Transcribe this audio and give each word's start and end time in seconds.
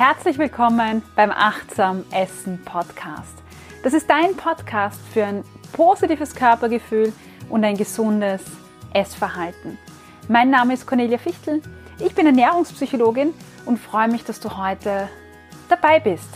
Herzlich 0.00 0.38
willkommen 0.38 1.02
beim 1.14 1.30
Achtsam 1.30 2.06
Essen 2.10 2.58
Podcast. 2.64 3.34
Das 3.82 3.92
ist 3.92 4.08
dein 4.08 4.34
Podcast 4.34 4.98
für 5.12 5.26
ein 5.26 5.44
positives 5.74 6.34
Körpergefühl 6.34 7.12
und 7.50 7.62
ein 7.64 7.76
gesundes 7.76 8.40
Essverhalten. 8.94 9.76
Mein 10.26 10.48
Name 10.48 10.72
ist 10.72 10.86
Cornelia 10.86 11.18
Fichtel, 11.18 11.60
ich 11.98 12.14
bin 12.14 12.24
Ernährungspsychologin 12.24 13.34
und 13.66 13.78
freue 13.78 14.08
mich, 14.08 14.24
dass 14.24 14.40
du 14.40 14.56
heute 14.56 15.10
dabei 15.68 16.00
bist. 16.00 16.30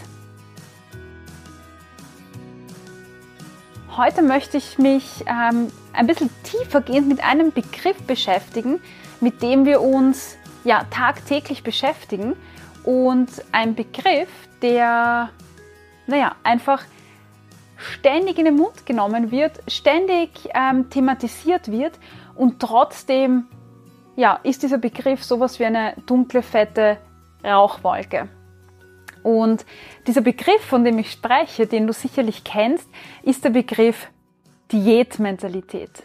Heute 3.96 4.20
möchte 4.20 4.58
ich 4.58 4.76
mich 4.76 5.24
ähm, 5.26 5.72
ein 5.94 6.06
bisschen 6.06 6.28
tiefergehend 6.42 7.08
mit 7.08 7.24
einem 7.24 7.50
Begriff 7.50 7.96
beschäftigen, 8.02 8.82
mit 9.22 9.40
dem 9.40 9.64
wir 9.64 9.80
uns 9.80 10.36
ja 10.64 10.84
tagtäglich 10.90 11.62
beschäftigen 11.62 12.36
und 12.84 13.28
ein 13.52 13.74
Begriff, 13.74 14.28
der, 14.62 15.30
naja, 16.06 16.36
einfach 16.42 16.82
ständig 17.76 18.38
in 18.38 18.44
den 18.44 18.56
Mund 18.56 18.86
genommen 18.86 19.30
wird, 19.30 19.60
ständig 19.68 20.30
ähm, 20.54 20.88
thematisiert 20.90 21.70
wird 21.70 21.98
und 22.34 22.60
trotzdem, 22.60 23.46
ja, 24.16 24.38
ist 24.42 24.62
dieser 24.62 24.78
Begriff 24.78 25.24
sowas 25.24 25.58
wie 25.58 25.64
eine 25.64 25.94
dunkle, 26.06 26.42
fette 26.42 26.98
Rauchwolke. 27.44 28.28
Und 29.22 29.64
dieser 30.06 30.20
Begriff, 30.20 30.62
von 30.62 30.84
dem 30.84 30.98
ich 30.98 31.10
spreche, 31.10 31.66
den 31.66 31.86
du 31.86 31.92
sicherlich 31.92 32.44
kennst, 32.44 32.88
ist 33.22 33.44
der 33.44 33.50
Begriff 33.50 34.08
Diätmentalität. 34.70 36.04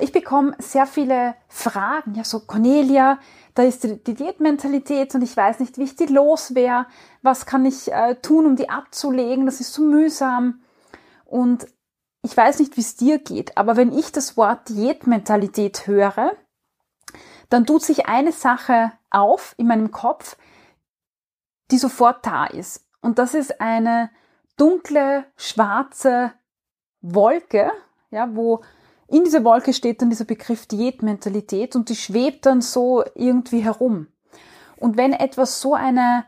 Ich 0.00 0.12
bekomme 0.12 0.56
sehr 0.58 0.86
viele 0.86 1.34
Fragen, 1.48 2.14
ja, 2.14 2.24
so 2.24 2.40
Cornelia, 2.40 3.18
da 3.54 3.62
ist 3.62 3.84
die, 3.84 4.14
Diätmentalität 4.14 5.14
und 5.14 5.22
ich 5.22 5.36
weiß 5.36 5.60
nicht, 5.60 5.78
wie 5.78 5.84
ich 5.84 5.96
die 5.96 6.06
los 6.06 6.54
wäre. 6.54 6.86
Was 7.22 7.46
kann 7.46 7.64
ich 7.66 7.92
äh, 7.92 8.14
tun, 8.16 8.46
um 8.46 8.56
die 8.56 8.68
abzulegen? 8.68 9.46
Das 9.46 9.60
ist 9.60 9.72
so 9.72 9.82
mühsam. 9.82 10.60
Und 11.24 11.66
ich 12.22 12.36
weiß 12.36 12.58
nicht, 12.58 12.76
wie 12.76 12.80
es 12.82 12.96
dir 12.96 13.18
geht, 13.18 13.56
aber 13.56 13.76
wenn 13.76 13.96
ich 13.96 14.12
das 14.12 14.36
Wort 14.36 14.68
Diätmentalität 14.68 15.86
höre, 15.86 16.32
dann 17.48 17.66
tut 17.66 17.82
sich 17.82 18.06
eine 18.06 18.32
Sache 18.32 18.92
auf 19.10 19.54
in 19.58 19.68
meinem 19.68 19.90
Kopf, 19.90 20.36
die 21.70 21.78
sofort 21.78 22.26
da 22.26 22.46
ist. 22.46 22.86
Und 23.00 23.18
das 23.18 23.34
ist 23.34 23.60
eine 23.60 24.10
dunkle, 24.56 25.24
schwarze 25.36 26.32
Wolke, 27.00 27.70
ja, 28.10 28.34
wo 28.34 28.62
in 29.08 29.24
dieser 29.24 29.44
Wolke 29.44 29.72
steht 29.72 30.02
dann 30.02 30.10
dieser 30.10 30.24
Begriff 30.24 30.66
Diätmentalität 30.66 31.76
und 31.76 31.88
die 31.88 31.96
schwebt 31.96 32.46
dann 32.46 32.60
so 32.60 33.04
irgendwie 33.14 33.60
herum. 33.60 34.08
Und 34.76 34.96
wenn 34.96 35.12
etwas 35.12 35.60
so 35.60 35.74
eine 35.74 36.24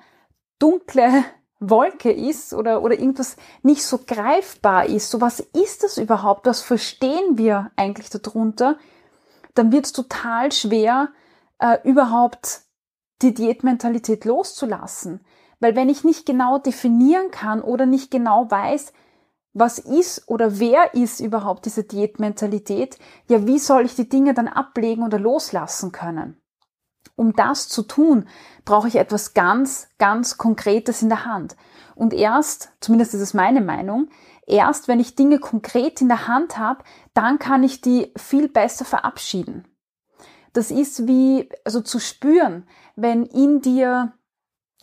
dunkle 0.58 1.24
Wolke 1.60 2.12
ist 2.12 2.54
oder, 2.54 2.82
oder 2.82 2.98
irgendwas 2.98 3.36
nicht 3.62 3.82
so 3.82 3.98
greifbar 4.06 4.86
ist, 4.86 5.10
so 5.10 5.20
was 5.20 5.40
ist 5.40 5.82
das 5.82 5.98
überhaupt, 5.98 6.46
was 6.46 6.62
verstehen 6.62 7.36
wir 7.36 7.70
eigentlich 7.76 8.10
darunter, 8.10 8.78
dann 9.54 9.72
wird 9.72 9.86
es 9.86 9.92
total 9.92 10.52
schwer, 10.52 11.08
äh, 11.58 11.78
überhaupt 11.82 12.62
die 13.22 13.34
Diätmentalität 13.34 14.24
loszulassen. 14.24 15.24
Weil 15.58 15.74
wenn 15.74 15.88
ich 15.88 16.04
nicht 16.04 16.26
genau 16.26 16.58
definieren 16.58 17.32
kann 17.32 17.60
oder 17.60 17.84
nicht 17.84 18.12
genau 18.12 18.48
weiß, 18.48 18.92
was 19.58 19.78
ist 19.78 20.28
oder 20.28 20.58
wer 20.58 20.94
ist 20.94 21.20
überhaupt 21.20 21.66
diese 21.66 21.84
Diätmentalität, 21.84 22.98
ja, 23.28 23.46
wie 23.46 23.58
soll 23.58 23.84
ich 23.84 23.94
die 23.94 24.08
Dinge 24.08 24.34
dann 24.34 24.48
ablegen 24.48 25.02
oder 25.02 25.18
loslassen 25.18 25.92
können? 25.92 26.40
Um 27.16 27.34
das 27.34 27.68
zu 27.68 27.82
tun, 27.82 28.28
brauche 28.64 28.88
ich 28.88 28.96
etwas 28.96 29.34
ganz, 29.34 29.88
ganz 29.98 30.38
Konkretes 30.38 31.02
in 31.02 31.08
der 31.08 31.24
Hand. 31.24 31.56
Und 31.94 32.14
erst, 32.14 32.70
zumindest 32.80 33.14
ist 33.14 33.20
es 33.20 33.34
meine 33.34 33.60
Meinung, 33.60 34.08
erst 34.46 34.86
wenn 34.86 35.00
ich 35.00 35.16
Dinge 35.16 35.40
konkret 35.40 36.00
in 36.00 36.08
der 36.08 36.28
Hand 36.28 36.58
habe, 36.58 36.84
dann 37.14 37.38
kann 37.38 37.64
ich 37.64 37.80
die 37.80 38.12
viel 38.16 38.48
besser 38.48 38.84
verabschieden. 38.84 39.66
Das 40.52 40.70
ist 40.70 41.06
wie, 41.06 41.48
also 41.64 41.80
zu 41.80 41.98
spüren, 41.98 42.66
wenn 42.94 43.24
in 43.24 43.60
dir, 43.60 44.12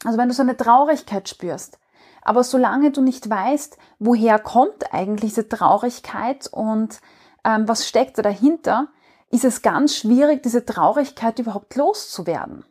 also 0.04 0.18
wenn 0.18 0.28
du 0.28 0.34
so 0.34 0.42
eine 0.42 0.58
Traurigkeit 0.58 1.30
spürst, 1.30 1.80
aber 2.26 2.44
solange 2.44 2.92
du 2.92 3.02
nicht 3.02 3.30
weißt, 3.30 3.78
woher 4.00 4.40
kommt 4.40 4.94
eigentlich 4.94 5.36
diese 5.36 5.48
Traurigkeit 5.48 6.48
und 6.52 7.00
ähm, 7.46 7.68
was 7.68 7.88
steckt 7.88 8.18
da 8.18 8.24
dahinter, 8.24 8.88
ist 9.30 9.46
es 9.46 9.62
ganz 9.62 9.96
schwierig, 9.96 10.42
diese 10.44 10.66
Traurigkeit 10.66 11.38
überhaupt 11.40 11.76
loszuwerden. 11.76 12.66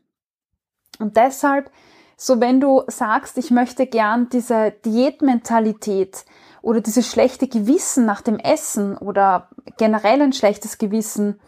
Und 0.98 1.16
deshalb, 1.16 1.70
so 2.16 2.41
wenn 2.41 2.60
du 2.60 2.82
sagst, 2.88 3.38
ich 3.38 3.53
möchte 3.53 3.87
gern 3.87 4.28
diese 4.28 4.72
Diätmentalität 4.84 6.25
oder 6.60 6.81
dieses 6.81 7.09
schlechte 7.09 7.47
Gewissen 7.47 8.06
nach 8.06 8.22
dem 8.22 8.38
Essen 8.38 8.97
oder 8.98 9.50
generell 9.76 10.20
ein 10.20 10.32
schlechtes 10.32 10.78
Gewissen, 10.78 11.41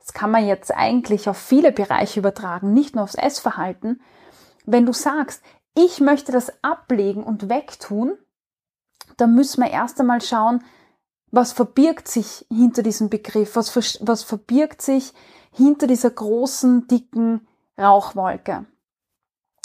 das 0.00 0.12
kann 0.12 0.30
man 0.30 0.46
jetzt 0.46 0.74
eigentlich 0.74 1.30
auf 1.30 1.38
viele 1.38 1.72
Bereiche 1.72 2.20
übertragen, 2.20 2.74
nicht 2.74 2.94
nur 2.94 3.04
aufs 3.04 3.14
Essverhalten. 3.14 4.02
Wenn 4.66 4.84
du 4.84 4.92
sagst, 4.92 5.42
ich 5.74 6.00
möchte 6.00 6.32
das 6.32 6.52
ablegen 6.62 7.24
und 7.24 7.48
wegtun, 7.48 8.16
dann 9.16 9.34
müssen 9.34 9.62
wir 9.62 9.70
erst 9.70 10.00
einmal 10.00 10.20
schauen, 10.20 10.64
was 11.30 11.52
verbirgt 11.52 12.08
sich 12.08 12.46
hinter 12.48 12.82
diesem 12.82 13.10
Begriff, 13.10 13.56
was, 13.56 13.74
was 14.06 14.22
verbirgt 14.22 14.82
sich 14.82 15.12
hinter 15.52 15.86
dieser 15.86 16.10
großen, 16.10 16.86
dicken 16.86 17.46
Rauchwolke. 17.78 18.66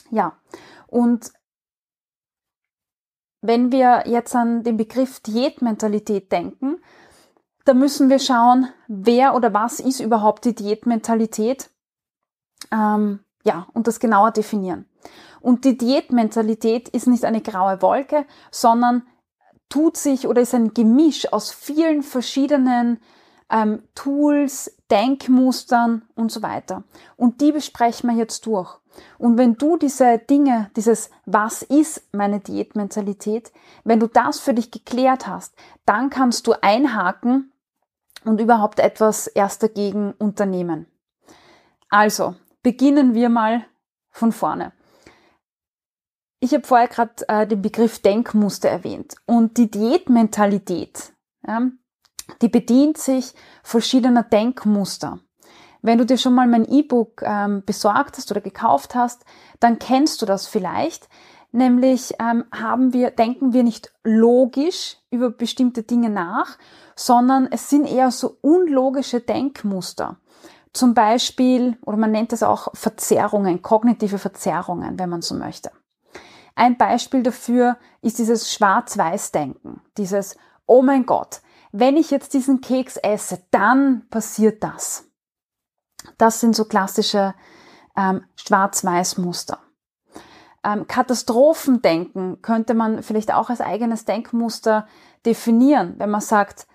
Ja, 0.10 0.38
und 0.88 1.32
wenn 3.42 3.72
wir 3.72 4.04
jetzt 4.08 4.36
an 4.36 4.64
den 4.64 4.78
Begriff 4.78 5.20
Diätmentalität 5.20 6.32
denken, 6.32 6.82
dann 7.66 7.78
müssen 7.78 8.10
wir 8.10 8.20
schauen, 8.20 8.70
wer 8.88 9.36
oder 9.36 9.54
was 9.54 9.80
ist 9.80 10.00
überhaupt 10.00 10.46
die 10.46 10.56
Diätmentalität. 10.56 11.70
Ähm, 12.72 13.20
ja, 13.44 13.68
und 13.74 13.88
das 13.88 14.00
genauer 14.00 14.32
definieren. 14.32 14.89
Und 15.42 15.66
die 15.66 15.78
Diätmentalität 15.78 16.90
ist 16.90 17.08
nicht 17.08 17.26
eine 17.26 17.42
graue 17.42 17.82
Wolke, 17.82 18.26
sondern 18.52 19.04
tut 19.70 19.98
sich 19.98 20.28
oder 20.28 20.42
ist 20.42 20.56
ein 20.56 20.74
Gemisch 20.74 21.32
aus 21.32 21.52
vielen 21.52 22.04
verschiedenen 22.04 23.00
ähm, 23.50 23.84
Tools, 23.96 24.76
Denkmustern 24.92 26.04
und 26.16 26.32
so 26.32 26.42
weiter. 26.42 26.84
Und 27.16 27.42
die 27.42 27.52
besprechen 27.52 28.10
wir 28.10 28.18
jetzt 28.18 28.46
durch. 28.46 28.78
Und 29.18 29.38
wenn 29.38 29.56
du 29.56 29.78
diese 29.78 30.18
Dinge, 30.18 30.72
dieses 30.76 31.10
Was 31.26 31.62
ist 31.62 32.04
meine 32.12 32.40
Diätmentalität, 32.40 33.52
wenn 33.84 34.00
du 34.00 34.08
das 34.08 34.40
für 34.40 34.54
dich 34.54 34.72
geklärt 34.72 35.28
hast, 35.28 35.56
dann 35.86 36.10
kannst 36.10 36.48
du 36.48 36.54
einhaken 36.62 37.52
und 38.26 38.42
überhaupt 38.42 38.80
etwas 38.80 39.28
erst 39.28 39.64
dagegen 39.64 40.14
unternehmen. 40.14 40.88
Also, 41.90 42.36
beginnen 42.62 43.14
wir 43.14 43.30
mal 43.30 43.66
von 44.12 44.32
vorne. 44.32 44.74
Ich 46.42 46.54
habe 46.54 46.66
vorher 46.66 46.88
gerade 46.88 47.28
äh, 47.28 47.46
den 47.46 47.62
Begriff 47.62 48.00
Denkmuster 48.00 48.70
erwähnt 48.70 49.16
und 49.26 49.58
die 49.58 49.70
Diätmentalität, 49.70 51.12
ja, 51.46 51.70
die 52.42 52.48
bedient 52.48 52.98
sich 52.98 53.34
verschiedener 53.62 54.24
Denkmuster. 54.24 55.20
Wenn 55.82 55.98
du 55.98 56.06
dir 56.06 56.18
schon 56.18 56.34
mal 56.34 56.48
mein 56.48 56.66
E-Book 56.66 57.24
ähm, 57.24 57.64
besorgt 57.66 58.18
hast 58.18 58.32
oder 58.32 58.40
gekauft 58.40 58.96
hast, 58.96 59.26
dann 59.60 59.80
kennst 59.80 60.22
du 60.22 60.26
das 60.26 60.48
vielleicht. 60.48 61.10
Nämlich 61.52 62.14
ähm, 62.20 62.46
haben 62.54 62.94
wir, 62.94 63.12
denken 63.12 63.54
wir 63.54 63.64
nicht 63.64 63.92
logisch 64.04 64.98
über 65.10 65.32
bestimmte 65.32 65.84
Dinge 65.84 66.10
nach, 66.10 66.58
sondern 66.96 67.48
es 67.52 67.70
sind 67.70 67.86
eher 67.86 68.12
so 68.12 68.38
unlogische 68.42 69.20
Denkmuster. 69.20 70.18
Zum 70.74 70.94
Beispiel, 70.94 71.78
oder 71.86 71.98
man 71.98 72.12
nennt 72.12 72.32
es 72.32 72.44
auch 72.44 72.68
Verzerrungen, 72.76 73.62
kognitive 73.62 74.20
Verzerrungen, 74.20 75.00
wenn 75.00 75.10
man 75.10 75.22
so 75.22 75.34
möchte. 75.34 75.72
Ein 76.60 76.78
Beispiel 76.78 77.24
dafür 77.24 77.78
ist 78.02 78.20
dieses 78.20 78.52
Schwarz-Weiß-Denken, 78.52 79.80
dieses, 79.96 80.36
oh 80.66 80.82
mein 80.82 81.06
Gott, 81.06 81.40
wenn 81.72 81.96
ich 81.96 82.12
jetzt 82.12 82.34
diesen 82.34 82.60
Keks 82.60 82.98
esse, 82.98 83.42
dann 83.50 84.06
passiert 84.10 84.62
das. 84.62 85.06
Das 86.18 86.42
sind 86.42 86.58
so 86.58 86.66
klassische 86.66 87.34
ähm, 87.96 88.26
Schwarz-Weiß-Muster. 88.36 89.60
Ähm, 90.66 90.86
Katastrophendenken 90.86 92.42
könnte 92.42 92.74
man 92.74 93.04
vielleicht 93.04 93.34
auch 93.34 93.50
als 93.50 93.62
eigenes 93.62 94.04
Denkmuster 94.04 94.86
definieren, 95.26 95.94
wenn 95.98 96.10
man 96.10 96.20
sagt, 96.20 96.68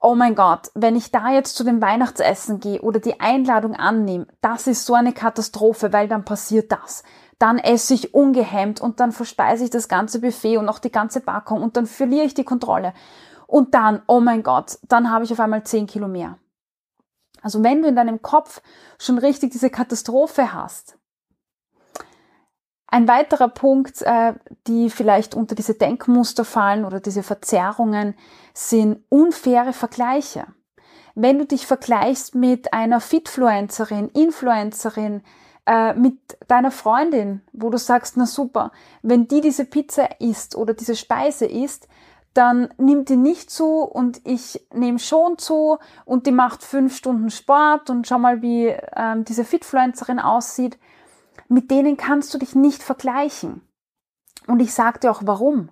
oh 0.00 0.16
mein 0.16 0.34
Gott, 0.34 0.72
wenn 0.74 0.96
ich 0.96 1.12
da 1.12 1.30
jetzt 1.30 1.54
zu 1.54 1.62
dem 1.62 1.80
Weihnachtsessen 1.80 2.58
gehe 2.58 2.80
oder 2.80 2.98
die 2.98 3.20
Einladung 3.20 3.76
annehme, 3.76 4.26
das 4.40 4.66
ist 4.66 4.86
so 4.86 4.94
eine 4.94 5.12
Katastrophe, 5.12 5.92
weil 5.92 6.08
dann 6.08 6.24
passiert 6.24 6.72
das 6.72 7.04
dann 7.40 7.58
esse 7.58 7.94
ich 7.94 8.12
ungehemmt 8.12 8.82
und 8.82 9.00
dann 9.00 9.12
verspeise 9.12 9.64
ich 9.64 9.70
das 9.70 9.88
ganze 9.88 10.20
Buffet 10.20 10.58
und 10.58 10.68
auch 10.68 10.78
die 10.78 10.92
ganze 10.92 11.20
Packung 11.20 11.62
und 11.62 11.74
dann 11.76 11.86
verliere 11.86 12.26
ich 12.26 12.34
die 12.34 12.44
Kontrolle. 12.44 12.92
Und 13.46 13.74
dann, 13.74 14.02
oh 14.06 14.20
mein 14.20 14.42
Gott, 14.42 14.78
dann 14.86 15.10
habe 15.10 15.24
ich 15.24 15.32
auf 15.32 15.40
einmal 15.40 15.64
10 15.64 15.86
Kilo 15.86 16.06
mehr. 16.06 16.38
Also 17.40 17.64
wenn 17.64 17.80
du 17.80 17.88
in 17.88 17.96
deinem 17.96 18.20
Kopf 18.20 18.60
schon 18.98 19.16
richtig 19.16 19.52
diese 19.52 19.70
Katastrophe 19.70 20.52
hast. 20.52 20.98
Ein 22.86 23.08
weiterer 23.08 23.48
Punkt, 23.48 24.02
äh, 24.02 24.34
die 24.66 24.90
vielleicht 24.90 25.34
unter 25.34 25.54
diese 25.54 25.74
Denkmuster 25.74 26.44
fallen 26.44 26.84
oder 26.84 27.00
diese 27.00 27.22
Verzerrungen, 27.22 28.14
sind 28.52 29.02
unfaire 29.08 29.72
Vergleiche. 29.72 30.46
Wenn 31.14 31.38
du 31.38 31.46
dich 31.46 31.66
vergleichst 31.66 32.34
mit 32.34 32.74
einer 32.74 33.00
Fitfluencerin, 33.00 34.10
Influencerin, 34.10 35.22
äh, 35.70 35.94
mit 35.94 36.18
deiner 36.48 36.72
Freundin, 36.72 37.42
wo 37.52 37.70
du 37.70 37.78
sagst, 37.78 38.16
na 38.16 38.26
super, 38.26 38.72
wenn 39.02 39.28
die 39.28 39.40
diese 39.40 39.64
Pizza 39.64 40.20
isst 40.20 40.56
oder 40.56 40.74
diese 40.74 40.96
Speise 40.96 41.46
isst, 41.46 41.86
dann 42.34 42.74
nimmt 42.76 43.08
die 43.08 43.16
nicht 43.16 43.52
zu 43.52 43.82
und 43.82 44.20
ich 44.26 44.66
nehme 44.74 44.98
schon 44.98 45.38
zu 45.38 45.78
und 46.04 46.26
die 46.26 46.32
macht 46.32 46.64
fünf 46.64 46.96
Stunden 46.96 47.30
Sport 47.30 47.88
und 47.88 48.08
schau 48.08 48.18
mal, 48.18 48.42
wie 48.42 48.74
ähm, 48.96 49.24
diese 49.24 49.44
Fitfluencerin 49.44 50.18
aussieht. 50.18 50.76
Mit 51.48 51.70
denen 51.70 51.96
kannst 51.96 52.34
du 52.34 52.38
dich 52.38 52.56
nicht 52.56 52.82
vergleichen. 52.82 53.62
Und 54.48 54.58
ich 54.58 54.74
sage 54.74 54.98
dir 54.98 55.12
auch 55.12 55.22
warum. 55.24 55.70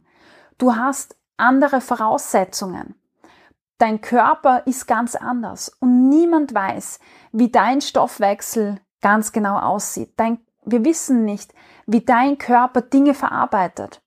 Du 0.59 0.77
hast 0.77 1.17
andere 1.37 1.81
Voraussetzungen. 1.81 2.95
Dein 3.79 4.01
Körper 4.01 4.65
ist 4.67 4.87
ganz 4.87 5.17
anders 5.17 5.73
und 5.81 6.09
niemand 6.09 6.55
weiß, 6.55 7.01
wie 7.33 7.51
dein 7.51 7.81
Stoffwechsel 7.81 8.81
ganz 9.01 9.33
genau 9.33 9.59
aussieht. 9.59 10.13
Dein, 10.17 10.39
wir 10.65 10.85
wissen 10.85 11.25
nicht, 11.25 11.55
wie 11.87 12.01
dein 12.01 12.39
Körper 12.39 12.83
Dinge 12.83 13.15
verarbeitet. 13.15 14.03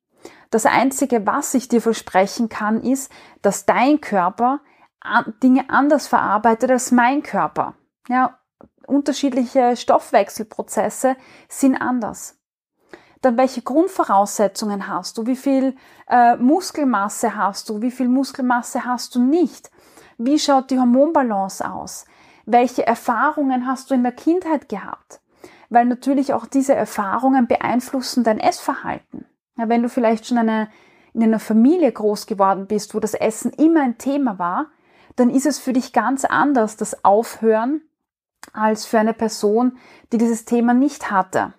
Das 0.49 0.65
Einzige, 0.65 1.25
was 1.25 1.53
ich 1.53 1.69
dir 1.69 1.81
versprechen 1.81 2.49
kann, 2.49 2.81
ist, 2.81 3.11
dass 3.41 3.65
dein 3.65 4.01
Körper 4.01 4.59
Dinge 5.41 5.69
anders 5.69 6.07
verarbeitet 6.07 6.69
als 6.69 6.91
mein 6.91 7.23
Körper. 7.23 7.73
Ja, 8.07 8.37
unterschiedliche 8.85 9.75
Stoffwechselprozesse 9.75 11.15
sind 11.47 11.75
anders. 11.77 12.37
Dann 13.21 13.37
welche 13.37 13.61
Grundvoraussetzungen 13.61 14.87
hast 14.87 15.17
du? 15.17 15.25
Wie 15.25 15.35
viel 15.35 15.75
äh, 16.07 16.35
Muskelmasse 16.37 17.35
hast 17.35 17.69
du? 17.69 17.81
Wie 17.81 17.91
viel 17.91 18.09
Muskelmasse 18.09 18.83
hast 18.83 19.15
du 19.15 19.23
nicht? 19.23 19.71
Wie 20.17 20.39
schaut 20.39 20.69
die 20.71 20.79
Hormonbalance 20.79 21.67
aus? 21.69 22.05
Welche 22.45 22.85
Erfahrungen 22.85 23.67
hast 23.67 23.89
du 23.89 23.95
in 23.95 24.03
der 24.03 24.11
Kindheit 24.11 24.69
gehabt? 24.69 25.21
Weil 25.69 25.85
natürlich 25.85 26.33
auch 26.33 26.45
diese 26.45 26.75
Erfahrungen 26.75 27.47
beeinflussen 27.47 28.23
dein 28.23 28.39
Essverhalten. 28.39 29.25
Ja, 29.57 29.69
wenn 29.69 29.83
du 29.83 29.89
vielleicht 29.89 30.27
schon 30.27 30.37
eine, 30.37 30.69
in 31.13 31.23
einer 31.23 31.39
Familie 31.39 31.91
groß 31.91 32.25
geworden 32.25 32.67
bist, 32.67 32.93
wo 32.93 32.99
das 32.99 33.13
Essen 33.13 33.51
immer 33.53 33.81
ein 33.81 33.97
Thema 33.97 34.39
war, 34.39 34.67
dann 35.15 35.29
ist 35.29 35.45
es 35.45 35.59
für 35.59 35.73
dich 35.73 35.93
ganz 35.93 36.25
anders, 36.25 36.77
das 36.77 37.03
Aufhören, 37.03 37.81
als 38.53 38.85
für 38.85 38.99
eine 38.99 39.13
Person, 39.13 39.77
die 40.11 40.17
dieses 40.17 40.45
Thema 40.45 40.73
nicht 40.73 41.11
hatte. 41.11 41.53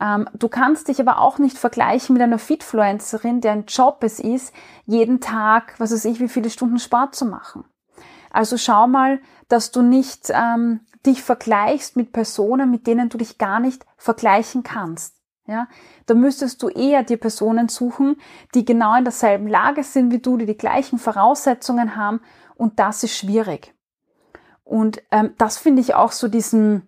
Ähm, 0.00 0.28
du 0.34 0.48
kannst 0.48 0.88
dich 0.88 1.00
aber 1.00 1.20
auch 1.20 1.38
nicht 1.38 1.58
vergleichen 1.58 2.12
mit 2.12 2.22
einer 2.22 2.38
Fitfluencerin, 2.38 3.40
deren 3.40 3.64
Job 3.66 4.02
es 4.02 4.20
ist, 4.20 4.54
jeden 4.84 5.20
Tag, 5.20 5.74
was 5.78 5.92
weiß 5.92 6.04
ich, 6.04 6.20
wie 6.20 6.28
viele 6.28 6.50
Stunden 6.50 6.78
Sport 6.78 7.14
zu 7.14 7.24
machen. 7.24 7.64
Also 8.30 8.56
schau 8.56 8.86
mal, 8.86 9.20
dass 9.48 9.70
du 9.70 9.82
nicht 9.82 10.30
ähm, 10.30 10.80
dich 11.04 11.22
vergleichst 11.22 11.96
mit 11.96 12.12
Personen, 12.12 12.70
mit 12.70 12.86
denen 12.86 13.08
du 13.08 13.18
dich 13.18 13.38
gar 13.38 13.60
nicht 13.60 13.86
vergleichen 13.96 14.62
kannst. 14.62 15.14
Ja, 15.48 15.68
da 16.06 16.14
müsstest 16.14 16.60
du 16.62 16.68
eher 16.68 17.04
dir 17.04 17.18
Personen 17.18 17.68
suchen, 17.68 18.16
die 18.54 18.64
genau 18.64 18.96
in 18.96 19.04
derselben 19.04 19.46
Lage 19.46 19.84
sind 19.84 20.10
wie 20.10 20.18
du, 20.18 20.36
die 20.36 20.46
die 20.46 20.56
gleichen 20.56 20.98
Voraussetzungen 20.98 21.94
haben 21.94 22.20
und 22.56 22.80
das 22.80 23.04
ist 23.04 23.16
schwierig. 23.16 23.72
Und 24.64 25.00
ähm, 25.12 25.34
das 25.38 25.58
finde 25.58 25.82
ich 25.82 25.94
auch 25.94 26.10
so 26.10 26.26
diesen, 26.26 26.82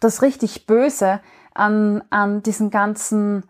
das 0.00 0.22
richtig 0.22 0.66
Böse 0.66 1.20
an, 1.54 2.02
an 2.10 2.42
diesen 2.42 2.70
ganzen, 2.70 3.44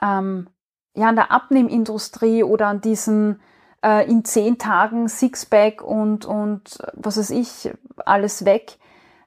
ähm, 0.00 0.48
ja, 0.94 1.08
an 1.08 1.16
der 1.16 1.30
Abnehmindustrie 1.30 2.42
oder 2.42 2.68
an 2.68 2.80
diesen 2.80 3.42
äh, 3.82 4.08
in 4.10 4.24
zehn 4.24 4.58
Tagen 4.58 5.08
Sixpack 5.08 5.82
und, 5.82 6.24
und 6.24 6.78
was 6.94 7.18
weiß 7.18 7.30
ich, 7.30 7.70
alles 8.04 8.44
weg 8.44 8.78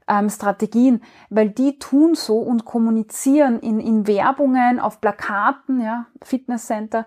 ähm, 0.07 0.29
Strategien, 0.29 1.01
weil 1.29 1.49
die 1.49 1.79
tun 1.79 2.15
so 2.15 2.37
und 2.37 2.65
kommunizieren 2.65 3.59
in, 3.59 3.79
in 3.79 4.07
Werbungen, 4.07 4.79
auf 4.79 5.01
Plakaten, 5.01 5.81
ja, 5.81 6.05
Fitnesscenter, 6.21 7.05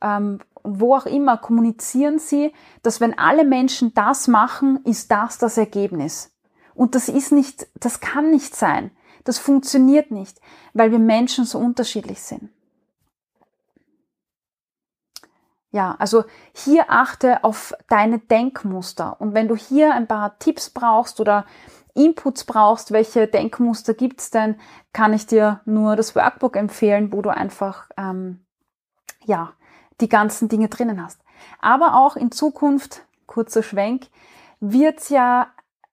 ähm, 0.00 0.40
wo 0.64 0.94
auch 0.94 1.06
immer, 1.06 1.36
kommunizieren 1.36 2.18
sie, 2.18 2.52
dass 2.82 3.00
wenn 3.00 3.18
alle 3.18 3.44
Menschen 3.44 3.94
das 3.94 4.28
machen, 4.28 4.80
ist 4.84 5.10
das 5.10 5.38
das 5.38 5.56
Ergebnis. 5.56 6.32
Und 6.74 6.94
das 6.94 7.08
ist 7.08 7.32
nicht, 7.32 7.66
das 7.74 8.00
kann 8.00 8.30
nicht 8.30 8.54
sein. 8.54 8.90
Das 9.24 9.38
funktioniert 9.38 10.10
nicht, 10.10 10.40
weil 10.74 10.90
wir 10.90 10.98
Menschen 10.98 11.44
so 11.44 11.58
unterschiedlich 11.58 12.22
sind. 12.22 12.50
Ja, 15.78 15.94
also 16.00 16.24
hier 16.52 16.86
achte 16.88 17.44
auf 17.44 17.72
deine 17.88 18.18
Denkmuster. 18.18 19.20
Und 19.20 19.32
wenn 19.34 19.46
du 19.46 19.54
hier 19.54 19.94
ein 19.94 20.08
paar 20.08 20.36
Tipps 20.40 20.70
brauchst 20.70 21.20
oder 21.20 21.44
Inputs 21.94 22.42
brauchst, 22.42 22.90
welche 22.90 23.28
Denkmuster 23.28 23.94
gibt's 23.94 24.32
denn, 24.32 24.56
kann 24.92 25.12
ich 25.12 25.28
dir 25.28 25.60
nur 25.66 25.94
das 25.94 26.16
Workbook 26.16 26.56
empfehlen, 26.56 27.12
wo 27.12 27.22
du 27.22 27.30
einfach 27.30 27.88
ähm, 27.96 28.44
ja 29.24 29.52
die 30.00 30.08
ganzen 30.08 30.48
Dinge 30.48 30.66
drinnen 30.66 31.00
hast. 31.00 31.20
Aber 31.60 31.94
auch 31.94 32.16
in 32.16 32.32
Zukunft, 32.32 33.06
kurzer 33.26 33.62
Schwenk, 33.62 34.08
wird's 34.58 35.10
ja 35.10 35.46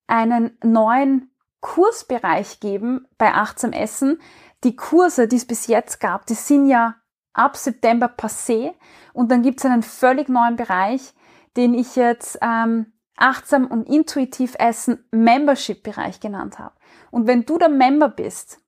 einen 0.08 0.58
neuen 0.64 1.30
Kursbereich 1.62 2.60
geben 2.60 3.08
bei 3.20 3.36
Achtsam 3.36 3.72
Essen. 3.72 4.20
Die 4.64 4.76
Kurse, 4.76 5.28
die 5.28 5.36
es 5.36 5.46
bis 5.46 5.68
jetzt 5.68 6.00
gab, 6.00 6.26
die 6.26 6.34
sind 6.34 6.66
ja 6.70 6.96
ab 7.36 7.58
September 7.58 8.08
passé 8.08 8.74
und 9.14 9.30
dann 9.30 9.42
gibt's 9.42 9.66
einen 9.66 9.84
völlig 9.84 10.30
neuen 10.30 10.56
Bereich, 10.56 11.14
den 11.58 11.74
ich 11.74 11.96
jetzt 11.96 12.40
ähm, 12.42 12.94
achtsam 13.18 13.68
und 13.68 13.88
intuitiv 13.88 14.56
essen 14.58 15.06
Membership-Bereich 15.12 16.20
genannt 16.20 16.60
habe. 16.60 16.76
Und 17.12 17.28
wenn 17.28 17.46
du 17.46 17.58
der 17.58 17.70
Member 17.70 18.10
bist, 18.10 18.60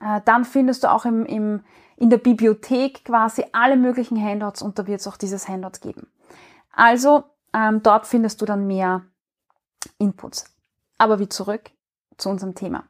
äh, 0.00 0.20
dann 0.24 0.44
findest 0.44 0.84
du 0.84 0.90
auch 0.90 1.04
im, 1.04 1.26
im, 1.26 1.64
in 1.96 2.10
der 2.10 2.18
Bibliothek 2.18 3.04
quasi 3.04 3.44
alle 3.52 3.76
möglichen 3.76 4.20
Handouts 4.20 4.62
und 4.62 4.78
da 4.78 4.86
wird 4.86 5.00
es 5.00 5.06
auch 5.06 5.16
dieses 5.16 5.48
Handout 5.48 5.80
geben. 5.80 6.08
Also 6.72 7.24
ähm, 7.52 7.82
dort 7.82 8.06
findest 8.06 8.40
du 8.40 8.46
dann 8.46 8.66
mehr 8.66 9.02
Inputs. 9.98 10.44
Aber 10.98 11.18
wie 11.18 11.28
zurück 11.28 11.70
zu 12.16 12.30
unserem 12.30 12.54
Thema. 12.54 12.84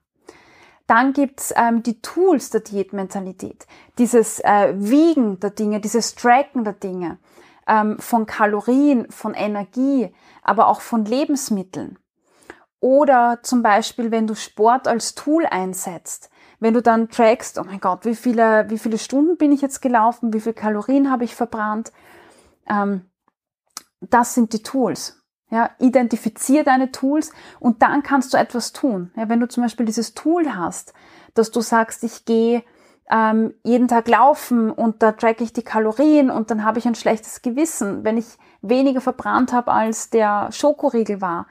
Dann 0.93 1.15
gibt's 1.15 1.55
ähm, 1.57 1.83
die 1.83 2.03
Tools 2.03 2.51
der 2.51 2.61
Diätmentalität, 2.61 3.67
dieses 3.97 4.41
äh, 4.41 4.75
Wiegen 4.77 5.41
der 5.41 5.49
Dinge, 5.49 5.81
dieses 5.81 6.15
Tracken 6.15 6.65
der 6.65 6.75
Dinge, 6.75 7.17
ähm, 7.67 7.99
von 7.99 8.27
Kalorien, 8.27 9.11
von 9.11 9.33
Energie, 9.33 10.15
aber 10.43 10.67
auch 10.67 10.83
von 10.83 11.07
Lebensmitteln. 11.07 11.99
Oder 12.79 13.39
zum 13.43 13.63
Beispiel, 13.63 14.11
wenn 14.11 14.27
du 14.27 14.35
Sport 14.35 14.87
als 14.87 15.15
Tool 15.15 15.47
einsetzt, 15.47 16.29
wenn 16.61 16.75
du 16.75 16.83
dann 16.83 17.09
trackst, 17.09 17.59
oh 17.59 17.65
mein 17.65 17.81
Gott, 17.81 18.05
wie 18.05 18.15
viele, 18.15 18.69
wie 18.69 18.79
viele 18.79 18.99
Stunden 18.99 19.39
bin 19.39 19.51
ich 19.51 19.63
jetzt 19.63 19.81
gelaufen, 19.81 20.35
wie 20.35 20.41
viele 20.41 20.53
Kalorien 20.53 21.11
habe 21.11 21.25
ich 21.25 21.35
verbrannt, 21.35 21.91
ähm, 22.69 23.11
das 24.03 24.35
sind 24.35 24.53
die 24.53 24.63
Tools. 24.63 25.22
Ja, 25.53 25.69
identifiziere 25.79 26.65
deine 26.65 26.93
Tools 26.93 27.31
und 27.61 27.83
dann 27.83 28.03
kannst 28.03 28.33
du 28.33 28.39
etwas 28.39 28.73
tun. 28.73 29.13
Ja, 29.17 29.29
wenn 29.29 29.39
du 29.39 29.47
zum 29.47 29.63
Beispiel 29.63 29.85
dieses 29.85 30.15
Tool 30.15 30.57
hast, 30.57 30.95
dass 31.35 31.51
du 31.51 31.61
sagst, 31.61 32.05
ich 32.05 32.25
gehe 32.25 32.63
ähm, 33.11 33.53
jeden 33.63 33.87
Tag 33.87 34.09
laufen 34.09 34.71
und 34.71 35.03
da 35.03 35.13
track 35.13 35.43
ich 35.43 35.53
die 35.53 35.63
Kalorien 35.63 36.31
und 36.31 36.51
dann 36.51 36.65
habe 36.65 36.79
ich 36.79 36.87
ein 36.87 36.95
schlechtes 36.95 37.43
Gewissen, 37.43 38.03
wenn 38.03 38.17
ich 38.17 38.39
weniger 38.63 39.03
verbrannt 39.03 39.53
habe, 39.53 39.73
als 39.73 40.09
der 40.09 40.51
Schokoriegel 40.53 41.21
war, 41.21 41.47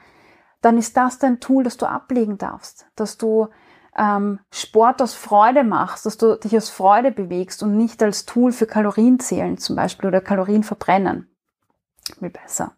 dann 0.61 0.79
ist 0.79 0.97
das 0.97 1.19
dein 1.19 1.39
Tool, 1.39 1.63
das 1.63 1.77
du 1.77 1.85
ablegen 1.85 2.39
darfst, 2.39 2.87
dass 2.95 3.19
du 3.19 3.49
ähm, 3.95 4.39
Sport 4.51 5.03
aus 5.03 5.13
Freude 5.13 5.63
machst, 5.63 6.07
dass 6.07 6.17
du 6.17 6.39
dich 6.39 6.57
aus 6.57 6.69
Freude 6.69 7.11
bewegst 7.11 7.61
und 7.61 7.77
nicht 7.77 8.01
als 8.01 8.25
Tool 8.25 8.51
für 8.51 8.65
Kalorienzählen 8.65 9.59
zum 9.59 9.75
Beispiel 9.75 10.07
oder 10.07 10.21
Kalorien 10.21 10.63
verbrennen. 10.63 11.29
Wie 12.19 12.29
besser. 12.29 12.75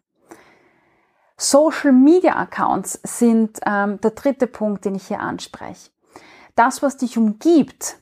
Social 1.36 1.92
Media 1.92 2.36
Accounts 2.36 3.00
sind 3.02 3.60
ähm, 3.66 4.00
der 4.00 4.12
dritte 4.12 4.46
Punkt, 4.46 4.84
den 4.84 4.94
ich 4.94 5.08
hier 5.08 5.20
anspreche. 5.20 5.90
Das, 6.54 6.82
was 6.82 6.96
dich 6.96 7.18
umgibt, 7.18 7.98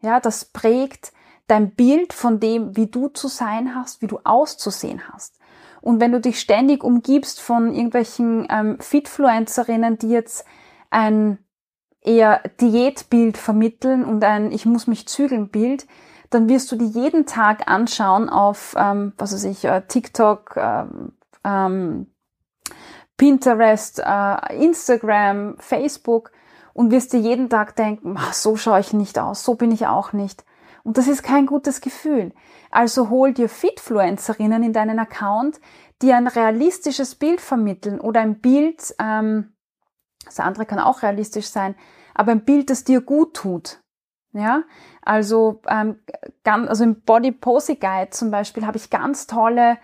ja, 0.00 0.20
das 0.20 0.44
prägt 0.44 1.12
dein 1.48 1.74
Bild 1.74 2.12
von 2.12 2.40
dem, 2.40 2.76
wie 2.76 2.86
du 2.86 3.08
zu 3.08 3.28
sein 3.28 3.74
hast, 3.74 4.02
wie 4.02 4.06
du 4.06 4.20
auszusehen 4.24 5.08
hast. 5.12 5.38
Und 5.80 6.00
wenn 6.00 6.12
du 6.12 6.20
dich 6.20 6.40
ständig 6.40 6.82
umgibst 6.82 7.40
von 7.40 7.72
irgendwelchen 7.72 8.46
ähm, 8.50 8.78
Fitfluencerinnen, 8.80 9.98
die 9.98 10.08
jetzt 10.08 10.44
ein 10.90 11.38
eher 12.00 12.40
Diätbild 12.60 13.36
vermitteln 13.36 14.04
und 14.04 14.24
ein 14.24 14.52
Ich 14.52 14.66
muss 14.66 14.86
mich 14.86 15.08
zügeln 15.08 15.48
Bild, 15.48 15.86
dann 16.30 16.48
wirst 16.48 16.70
du 16.72 16.76
die 16.76 16.86
jeden 16.86 17.26
Tag 17.26 17.68
anschauen 17.68 18.28
auf, 18.28 18.74
ähm, 18.76 19.12
was 19.18 19.32
weiß 19.32 19.44
ich, 19.44 19.64
äh, 19.64 19.82
TikTok, 19.86 20.56
ähm, 20.56 21.12
ähm, 21.44 22.06
Pinterest, 23.16 24.00
äh, 24.04 24.56
Instagram, 24.56 25.56
Facebook 25.58 26.32
und 26.72 26.90
wirst 26.90 27.12
dir 27.12 27.20
jeden 27.20 27.48
Tag 27.48 27.76
denken, 27.76 28.16
so 28.32 28.56
schaue 28.56 28.80
ich 28.80 28.92
nicht 28.92 29.18
aus, 29.18 29.44
so 29.44 29.54
bin 29.54 29.72
ich 29.72 29.86
auch 29.86 30.12
nicht. 30.12 30.44
Und 30.84 30.98
das 30.98 31.08
ist 31.08 31.22
kein 31.22 31.46
gutes 31.46 31.80
Gefühl. 31.80 32.32
Also 32.70 33.10
hol 33.10 33.32
dir 33.32 33.48
Fitfluencerinnen 33.48 34.62
in 34.62 34.72
deinen 34.72 34.98
Account, 34.98 35.60
die 36.02 36.12
ein 36.12 36.28
realistisches 36.28 37.14
Bild 37.14 37.40
vermitteln 37.40 38.00
oder 38.00 38.20
ein 38.20 38.40
Bild, 38.40 38.94
ähm, 39.00 39.54
das 40.24 40.38
andere 40.38 40.66
kann 40.66 40.78
auch 40.78 41.02
realistisch 41.02 41.46
sein, 41.46 41.74
aber 42.14 42.32
ein 42.32 42.44
Bild, 42.44 42.70
das 42.70 42.84
dir 42.84 43.00
gut 43.00 43.34
tut. 43.34 43.80
Ja, 44.32 44.64
also, 45.02 45.62
ähm, 45.66 45.98
ganz, 46.44 46.68
also 46.68 46.84
im 46.84 47.00
Body 47.00 47.32
Posy 47.32 47.76
Guide 47.76 48.10
zum 48.10 48.30
Beispiel 48.30 48.66
habe 48.66 48.76
ich 48.76 48.90
ganz 48.90 49.26
tolle, 49.26 49.78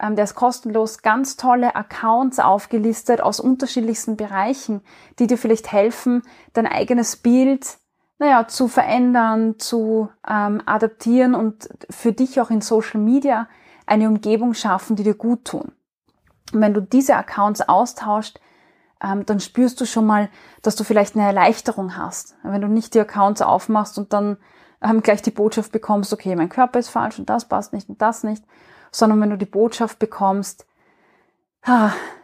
ähm, 0.00 0.16
der 0.16 0.24
ist 0.24 0.34
kostenlos, 0.34 1.02
ganz 1.02 1.36
tolle 1.36 1.74
Accounts 1.74 2.38
aufgelistet 2.38 3.20
aus 3.20 3.40
unterschiedlichsten 3.40 4.16
Bereichen, 4.16 4.82
die 5.18 5.26
dir 5.26 5.38
vielleicht 5.38 5.72
helfen, 5.72 6.22
dein 6.52 6.66
eigenes 6.66 7.16
Bild, 7.16 7.78
naja, 8.18 8.48
zu 8.48 8.68
verändern, 8.68 9.58
zu 9.58 10.08
ähm, 10.28 10.62
adaptieren 10.66 11.34
und 11.34 11.68
für 11.90 12.12
dich 12.12 12.40
auch 12.40 12.50
in 12.50 12.60
Social 12.60 13.00
Media 13.00 13.48
eine 13.86 14.08
Umgebung 14.08 14.54
schaffen, 14.54 14.96
die 14.96 15.04
dir 15.04 15.14
gut 15.14 15.44
tun. 15.44 15.72
Und 16.52 16.60
wenn 16.60 16.74
du 16.74 16.80
diese 16.80 17.16
Accounts 17.16 17.68
austauscht, 17.68 18.40
ähm, 19.02 19.24
dann 19.26 19.40
spürst 19.40 19.80
du 19.80 19.86
schon 19.86 20.06
mal, 20.06 20.28
dass 20.62 20.76
du 20.76 20.84
vielleicht 20.84 21.14
eine 21.14 21.26
Erleichterung 21.26 21.96
hast. 21.96 22.36
Wenn 22.42 22.60
du 22.60 22.68
nicht 22.68 22.94
die 22.94 23.00
Accounts 23.00 23.42
aufmachst 23.42 23.98
und 23.98 24.12
dann 24.12 24.38
ähm, 24.82 25.02
gleich 25.02 25.22
die 25.22 25.30
Botschaft 25.30 25.72
bekommst, 25.72 26.12
okay, 26.12 26.34
mein 26.36 26.48
Körper 26.48 26.78
ist 26.78 26.88
falsch 26.88 27.18
und 27.18 27.28
das 27.30 27.46
passt 27.46 27.72
nicht 27.72 27.88
und 27.88 28.00
das 28.02 28.24
nicht, 28.24 28.44
sondern 28.90 29.20
wenn 29.20 29.30
du 29.30 29.38
die 29.38 29.46
Botschaft 29.46 29.98
bekommst, 29.98 30.66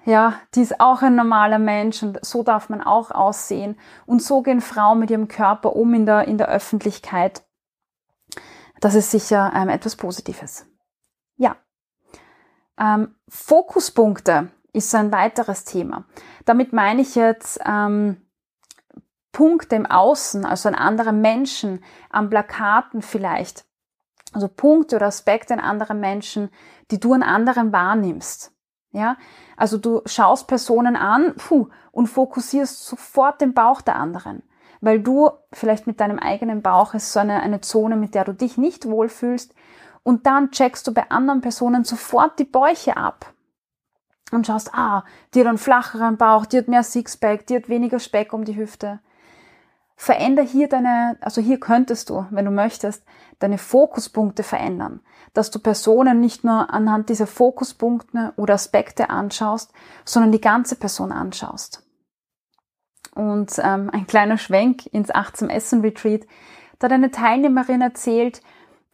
ja, 0.04 0.40
die 0.54 0.62
ist 0.62 0.80
auch 0.80 1.02
ein 1.02 1.16
normaler 1.16 1.58
Mensch 1.58 2.02
und 2.02 2.24
so 2.24 2.42
darf 2.42 2.68
man 2.68 2.80
auch 2.80 3.10
aussehen. 3.10 3.78
Und 4.06 4.22
so 4.22 4.42
gehen 4.42 4.60
Frauen 4.60 4.98
mit 4.98 5.10
ihrem 5.10 5.28
Körper 5.28 5.76
um 5.76 5.92
in 5.94 6.06
der, 6.06 6.26
in 6.28 6.38
der 6.38 6.48
Öffentlichkeit. 6.48 7.42
Das 8.80 8.94
ist 8.94 9.10
sicher 9.10 9.52
ähm, 9.54 9.68
etwas 9.68 9.96
Positives. 9.96 10.66
Ja. 11.36 11.56
Ähm, 12.78 13.14
Fokuspunkte 13.28 14.50
ist 14.72 14.94
ein 14.94 15.12
weiteres 15.12 15.64
Thema. 15.64 16.04
Damit 16.44 16.72
meine 16.72 17.02
ich 17.02 17.14
jetzt 17.14 17.60
ähm, 17.64 18.20
Punkte 19.32 19.76
im 19.76 19.86
Außen, 19.86 20.44
also 20.44 20.68
an 20.68 20.74
anderen 20.74 21.20
Menschen, 21.20 21.82
an 22.10 22.30
Plakaten 22.30 23.02
vielleicht. 23.02 23.64
Also 24.34 24.48
Punkte 24.48 24.96
oder 24.96 25.06
Aspekte 25.06 25.54
an 25.54 25.60
anderen 25.60 26.00
Menschen, 26.00 26.50
die 26.90 27.00
du 27.00 27.14
an 27.14 27.22
anderen 27.22 27.72
wahrnimmst. 27.72 28.52
Ja, 28.90 29.16
also 29.56 29.78
du 29.78 30.02
schaust 30.06 30.46
Personen 30.46 30.94
an 30.94 31.34
puh, 31.36 31.68
und 31.90 32.06
fokussierst 32.06 32.86
sofort 32.86 33.40
den 33.40 33.52
Bauch 33.52 33.80
der 33.80 33.96
anderen, 33.96 34.44
weil 34.80 35.00
du 35.00 35.30
vielleicht 35.52 35.88
mit 35.88 35.98
deinem 35.98 36.20
eigenen 36.20 36.62
Bauch 36.62 36.94
ist 36.94 37.12
so 37.12 37.18
eine, 37.18 37.40
eine 37.40 37.60
Zone, 37.60 37.96
mit 37.96 38.14
der 38.14 38.24
du 38.24 38.34
dich 38.34 38.56
nicht 38.56 38.86
wohlfühlst 38.86 39.52
und 40.04 40.26
dann 40.26 40.52
checkst 40.52 40.86
du 40.86 40.94
bei 40.94 41.10
anderen 41.10 41.40
Personen 41.40 41.82
sofort 41.82 42.38
die 42.38 42.44
Bäuche 42.44 42.96
ab 42.96 43.32
und 44.30 44.46
schaust, 44.46 44.72
ah, 44.74 45.04
die 45.34 45.40
hat 45.40 45.48
einen 45.48 45.58
flacheren 45.58 46.16
Bauch, 46.16 46.46
die 46.46 46.58
hat 46.58 46.68
mehr 46.68 46.84
Sixpack, 46.84 47.46
die 47.46 47.56
hat 47.56 47.68
weniger 47.68 47.98
Speck 47.98 48.32
um 48.32 48.44
die 48.44 48.56
Hüfte. 48.56 49.00
Veränder 49.96 50.42
hier 50.42 50.68
deine, 50.68 51.16
also 51.20 51.40
hier 51.40 51.60
könntest 51.60 52.10
du, 52.10 52.26
wenn 52.30 52.44
du 52.44 52.50
möchtest, 52.50 53.04
deine 53.38 53.58
Fokuspunkte 53.58 54.42
verändern, 54.42 55.00
dass 55.32 55.50
du 55.50 55.58
Personen 55.58 56.20
nicht 56.20 56.44
nur 56.44 56.72
anhand 56.72 57.08
dieser 57.08 57.26
Fokuspunkte 57.26 58.32
oder 58.36 58.54
Aspekte 58.54 59.10
anschaust, 59.10 59.72
sondern 60.04 60.32
die 60.32 60.40
ganze 60.40 60.76
Person 60.76 61.12
anschaust. 61.12 61.82
Und 63.14 63.58
ähm, 63.62 63.90
ein 63.92 64.06
kleiner 64.06 64.38
Schwenk 64.38 64.86
ins 64.86 65.10
achtsam 65.10 65.48
Essen 65.48 65.82
Retreat, 65.82 66.26
da 66.78 66.86
hat 66.86 66.92
eine 66.92 67.12
Teilnehmerin 67.12 67.80
erzählt, 67.80 68.42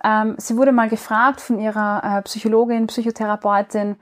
ähm, 0.05 0.35
sie 0.39 0.57
wurde 0.57 0.73
mal 0.73 0.89
gefragt 0.89 1.41
von 1.41 1.59
ihrer 1.59 2.03
äh, 2.19 2.23
Psychologin, 2.23 2.87
Psychotherapeutin, 2.87 3.97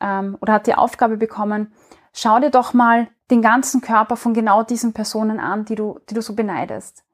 ähm, 0.00 0.36
oder 0.40 0.54
hat 0.54 0.66
die 0.66 0.74
Aufgabe 0.74 1.16
bekommen, 1.16 1.72
schau 2.12 2.40
dir 2.40 2.50
doch 2.50 2.72
mal 2.74 3.08
den 3.30 3.42
ganzen 3.42 3.80
Körper 3.80 4.16
von 4.16 4.34
genau 4.34 4.62
diesen 4.62 4.92
Personen 4.92 5.40
an, 5.40 5.64
die 5.64 5.74
du, 5.74 6.00
die 6.08 6.14
du 6.14 6.22
so 6.22 6.34
beneidest. 6.34 7.04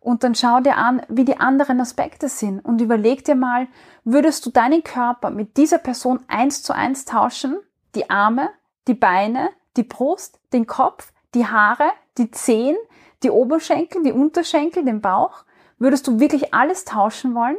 Und 0.00 0.22
dann 0.22 0.34
schau 0.34 0.60
dir 0.60 0.76
an, 0.76 1.02
wie 1.08 1.24
die 1.24 1.40
anderen 1.40 1.80
Aspekte 1.80 2.28
sind 2.28 2.60
und 2.60 2.80
überleg 2.80 3.24
dir 3.24 3.34
mal, 3.34 3.66
würdest 4.04 4.46
du 4.46 4.50
deinen 4.50 4.84
Körper 4.84 5.30
mit 5.30 5.56
dieser 5.56 5.78
Person 5.78 6.20
eins 6.28 6.62
zu 6.62 6.72
eins 6.72 7.04
tauschen? 7.04 7.58
Die 7.94 8.08
Arme, 8.08 8.50
die 8.86 8.94
Beine, 8.94 9.50
die 9.76 9.82
Brust, 9.82 10.38
den 10.52 10.66
Kopf, 10.66 11.12
die 11.34 11.46
Haare, 11.46 11.90
die 12.16 12.30
Zehen, 12.30 12.76
die 13.22 13.30
Oberschenkel, 13.30 14.02
die 14.02 14.12
Unterschenkel, 14.12 14.84
den 14.84 15.00
Bauch? 15.00 15.44
Würdest 15.78 16.06
du 16.06 16.20
wirklich 16.20 16.54
alles 16.54 16.84
tauschen 16.84 17.34
wollen? 17.34 17.56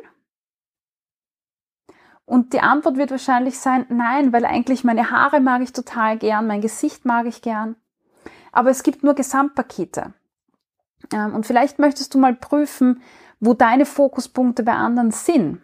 Und 2.25 2.53
die 2.53 2.62
Antwort 2.62 2.98
wird 2.98 3.12
wahrscheinlich 3.12 3.60
sein, 3.60 3.86
nein, 3.89 4.32
weil 4.32 4.46
eigentlich 4.46 4.84
meine 4.84 5.10
Haare 5.10 5.39
mag 5.39 5.62
ich 5.62 5.74
total 5.74 6.18
gern, 6.18 6.48
mein 6.48 6.62
Gesicht 6.62 7.03
mag 7.03 7.25
ich 7.25 7.41
gern. 7.41 7.75
Aber 8.51 8.70
es 8.70 8.84
gibt 8.84 9.03
nur 9.03 9.13
Gesamtpakete. 9.13 10.13
Ähm, 11.13 11.36
und 11.36 11.46
vielleicht 11.46 11.79
möchtest 11.79 12.13
du 12.13 12.18
mal 12.18 12.36
prüfen, 12.36 13.01
wo 13.39 13.53
deine 13.53 13.86
Fokuspunkte 13.86 14.63
bei 14.63 14.74
anderen 14.74 15.12
sind. 15.12 15.62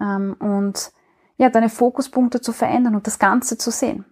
Ähm, 0.00 0.34
und 0.38 0.92
ja, 1.36 1.50
deine 1.50 1.68
Fokuspunkte 1.68 2.40
zu 2.40 2.52
verändern 2.52 2.94
und 2.94 3.06
das 3.06 3.18
Ganze 3.18 3.58
zu 3.58 3.70
sehen. 3.70 4.04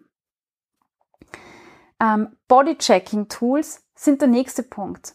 Ähm, 2.01 2.37
Bodychecking-Tools 2.49 3.85
sind 3.95 4.21
der 4.21 4.29
nächste 4.29 4.63
Punkt. 4.63 5.15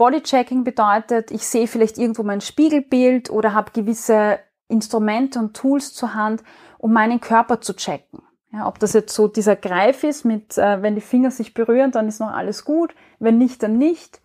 Bodychecking 0.00 0.64
bedeutet, 0.64 1.30
ich 1.30 1.46
sehe 1.46 1.66
vielleicht 1.66 1.98
irgendwo 1.98 2.22
mein 2.22 2.40
Spiegelbild 2.40 3.28
oder 3.28 3.52
habe 3.52 3.72
gewisse 3.72 4.38
Instrumente 4.68 5.38
und 5.38 5.54
Tools 5.54 5.92
zur 5.92 6.14
Hand, 6.14 6.42
um 6.78 6.94
meinen 6.94 7.20
Körper 7.20 7.60
zu 7.60 7.74
checken. 7.74 8.22
Ja, 8.52 8.66
ob 8.66 8.78
das 8.80 8.92
jetzt 8.94 9.14
so 9.14 9.28
dieser 9.28 9.54
Greif 9.54 10.02
ist, 10.02 10.24
mit 10.24 10.58
äh, 10.58 10.82
wenn 10.82 10.96
die 10.96 11.00
Finger 11.00 11.30
sich 11.30 11.54
berühren, 11.54 11.92
dann 11.92 12.08
ist 12.08 12.20
noch 12.20 12.32
alles 12.32 12.64
gut, 12.64 12.94
wenn 13.18 13.38
nicht, 13.38 13.62
dann 13.62 13.78
nicht. 13.78 14.20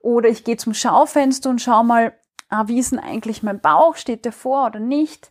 Oder 0.00 0.28
ich 0.28 0.44
gehe 0.44 0.56
zum 0.56 0.74
Schaufenster 0.74 1.50
und 1.50 1.60
schaue 1.60 1.84
mal, 1.84 2.12
ah, 2.48 2.64
wie 2.66 2.78
ist 2.78 2.92
denn 2.92 2.98
eigentlich 2.98 3.42
mein 3.42 3.60
Bauch, 3.60 3.96
steht 3.96 4.24
der 4.24 4.32
vor 4.32 4.66
oder 4.66 4.80
nicht. 4.80 5.30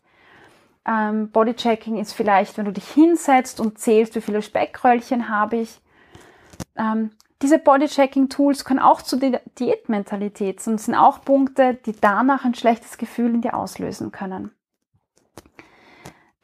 Ähm, 0.85 1.31
Bodychecking 1.31 1.97
ist 1.97 2.13
vielleicht, 2.13 2.57
wenn 2.57 2.65
du 2.65 2.71
dich 2.71 2.89
hinsetzt 2.89 3.59
und 3.59 3.79
zählst, 3.79 4.15
wie 4.15 4.21
viele 4.21 4.41
Speckröllchen 4.41 5.27
habe 5.27 5.57
ich. 5.57 5.81
Ähm, 6.77 7.11
diese 7.41 7.59
Bodychecking-Tools 7.59 8.63
können 8.63 8.79
auch 8.79 9.01
zu 9.01 9.17
der 9.17 9.41
Diätmentalität 9.59 10.65
und 10.67 10.79
sind 10.79 10.95
auch 10.95 11.21
Punkte, 11.21 11.73
die 11.73 11.95
danach 11.99 12.45
ein 12.45 12.55
schlechtes 12.55 12.97
Gefühl 12.97 13.35
in 13.35 13.41
dir 13.41 13.55
auslösen 13.55 14.11
können 14.11 14.51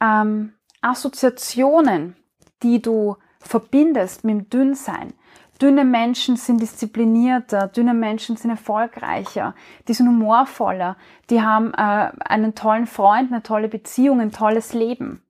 ähm, 0.04 0.52
Assoziationen, 0.84 2.16
die 2.62 2.82
du 2.82 3.16
verbindest 3.40 4.24
mit 4.24 4.34
dem 4.34 4.50
Dünnsein. 4.50 5.14
Dünne 5.60 5.84
Menschen 5.84 6.36
sind 6.36 6.60
disziplinierter, 6.60 7.68
dünne 7.68 7.94
Menschen 7.94 8.36
sind 8.36 8.50
erfolgreicher, 8.50 9.54
die 9.86 9.94
sind 9.94 10.08
humorvoller, 10.08 10.96
die 11.30 11.42
haben 11.42 11.72
äh, 11.74 12.10
einen 12.24 12.54
tollen 12.54 12.86
Freund, 12.86 13.32
eine 13.32 13.42
tolle 13.42 13.68
Beziehung, 13.68 14.20
ein 14.20 14.32
tolles 14.32 14.74
Leben. 14.74 15.22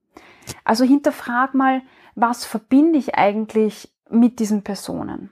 Also 0.63 0.83
hinterfrag 0.83 1.53
mal, 1.53 1.81
was 2.15 2.43
verbinde 2.43 2.97
ich 2.97 3.15
eigentlich 3.15 3.93
mit 4.09 4.39
diesen 4.39 4.63
Personen? 4.63 5.29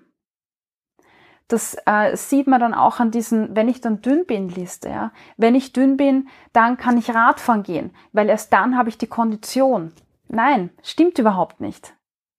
Das 1.47 1.75
äh, 1.85 2.15
sieht 2.15 2.47
man 2.47 2.59
dann 2.59 2.73
auch 2.73 2.99
an 2.99 3.11
diesen, 3.11 3.55
wenn 3.55 3.67
ich 3.67 3.81
dann 3.81 4.01
dünn 4.01 4.25
bin, 4.25 4.49
Liste. 4.49 4.89
Ja? 4.89 5.11
Wenn 5.37 5.55
ich 5.55 5.73
dünn 5.73 5.97
bin, 5.97 6.29
dann 6.51 6.77
kann 6.77 6.97
ich 6.97 7.13
Radfahren 7.13 7.63
gehen, 7.63 7.91
weil 8.11 8.29
erst 8.29 8.53
dann 8.53 8.77
habe 8.77 8.89
ich 8.89 8.97
die 8.97 9.07
Kondition. 9.07 9.91
Nein, 10.33 10.71
stimmt 10.81 11.19
überhaupt 11.19 11.61
nicht. 11.61 11.93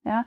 Ja? 0.05 0.25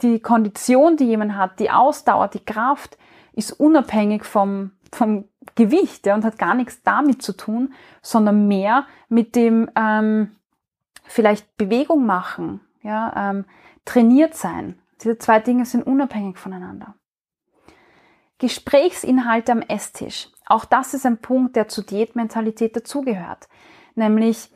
Die 0.00 0.20
Kondition, 0.20 0.96
die 0.96 1.06
jemand 1.06 1.36
hat, 1.36 1.60
die 1.60 1.70
Ausdauer, 1.70 2.28
die 2.28 2.44
Kraft, 2.44 2.96
ist 3.32 3.52
unabhängig 3.52 4.24
vom, 4.24 4.72
vom 4.92 5.28
Gewicht 5.54 6.06
ja, 6.06 6.14
und 6.14 6.24
hat 6.24 6.38
gar 6.38 6.54
nichts 6.54 6.82
damit 6.82 7.22
zu 7.22 7.36
tun, 7.36 7.74
sondern 8.00 8.48
mehr 8.48 8.86
mit 9.08 9.36
dem 9.36 9.70
ähm, 9.76 10.36
vielleicht 11.04 11.56
Bewegung 11.56 12.06
machen, 12.06 12.60
ja, 12.82 13.30
ähm, 13.30 13.44
trainiert 13.84 14.34
sein. 14.34 14.78
Diese 15.02 15.18
zwei 15.18 15.40
Dinge 15.40 15.66
sind 15.66 15.86
unabhängig 15.86 16.38
voneinander. 16.38 16.94
Gesprächsinhalte 18.38 19.52
am 19.52 19.62
Esstisch. 19.62 20.28
Auch 20.46 20.64
das 20.64 20.94
ist 20.94 21.06
ein 21.06 21.18
Punkt, 21.18 21.56
der 21.56 21.68
zur 21.68 21.84
Diätmentalität 21.84 22.76
dazugehört. 22.76 23.48
Nämlich, 23.94 24.50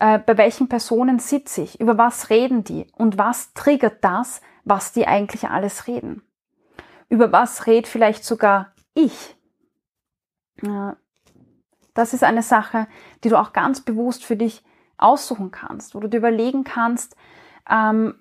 äh, 0.00 0.18
bei 0.18 0.36
welchen 0.36 0.68
Personen 0.68 1.18
sitze 1.18 1.62
ich? 1.62 1.80
Über 1.80 1.98
was 1.98 2.30
reden 2.30 2.64
die? 2.64 2.86
Und 2.92 3.18
was 3.18 3.52
triggert 3.54 4.04
das, 4.04 4.40
was 4.64 4.92
die 4.92 5.06
eigentlich 5.06 5.48
alles 5.48 5.86
reden? 5.86 6.22
Über 7.08 7.32
was 7.32 7.66
redet 7.66 7.88
vielleicht 7.88 8.24
sogar 8.24 8.72
ich? 8.94 9.36
Äh, 10.62 10.92
das 11.94 12.14
ist 12.14 12.22
eine 12.22 12.42
Sache, 12.42 12.86
die 13.24 13.28
du 13.28 13.38
auch 13.38 13.52
ganz 13.52 13.80
bewusst 13.80 14.24
für 14.24 14.36
dich 14.36 14.62
aussuchen 14.98 15.50
kannst, 15.50 15.94
wo 15.94 16.00
du 16.00 16.08
dir 16.08 16.18
überlegen 16.18 16.64
kannst, 16.64 17.16
ähm, 17.68 18.14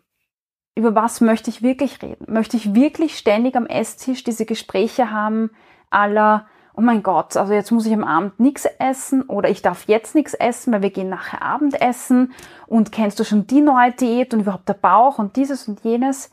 über 0.76 0.94
was 0.94 1.22
möchte 1.22 1.50
ich 1.50 1.64
wirklich 1.64 2.02
reden? 2.04 2.32
Möchte 2.32 2.56
ich 2.56 2.76
wirklich 2.76 3.18
ständig 3.18 3.56
am 3.56 3.66
Esstisch 3.66 4.24
diese 4.24 4.46
Gespräche 4.46 5.10
haben, 5.10 5.50
aller, 5.90 6.48
oh 6.78 6.82
mein 6.82 7.02
Gott, 7.02 7.36
also 7.36 7.54
jetzt 7.54 7.72
muss 7.72 7.88
ich 7.88 7.94
am 7.94 8.04
Abend 8.04 8.40
nichts 8.40 8.66
essen 8.66 9.24
oder 9.24 9.50
ich 9.50 9.64
darf 9.64 9.88
jetzt 9.88 10.14
nichts 10.14 10.36
essen, 10.36 10.72
weil 10.72 10.84
wir 10.84 10.92
gehen 10.92 11.10
nachher 11.10 11.42
Abendessen 11.42 12.34
und 12.68 12.92
kennst 12.92 13.20
du 13.20 13.24
schon 13.24 13.48
die 13.48 13.62
neue 13.62 13.92
Diät 13.92 14.34
und 14.34 14.42
überhaupt 14.42 14.70
der 14.70 14.76
Bauch 14.76 15.18
und 15.18 15.36
dieses 15.36 15.68
und 15.68 15.84
jenes. 15.84 16.32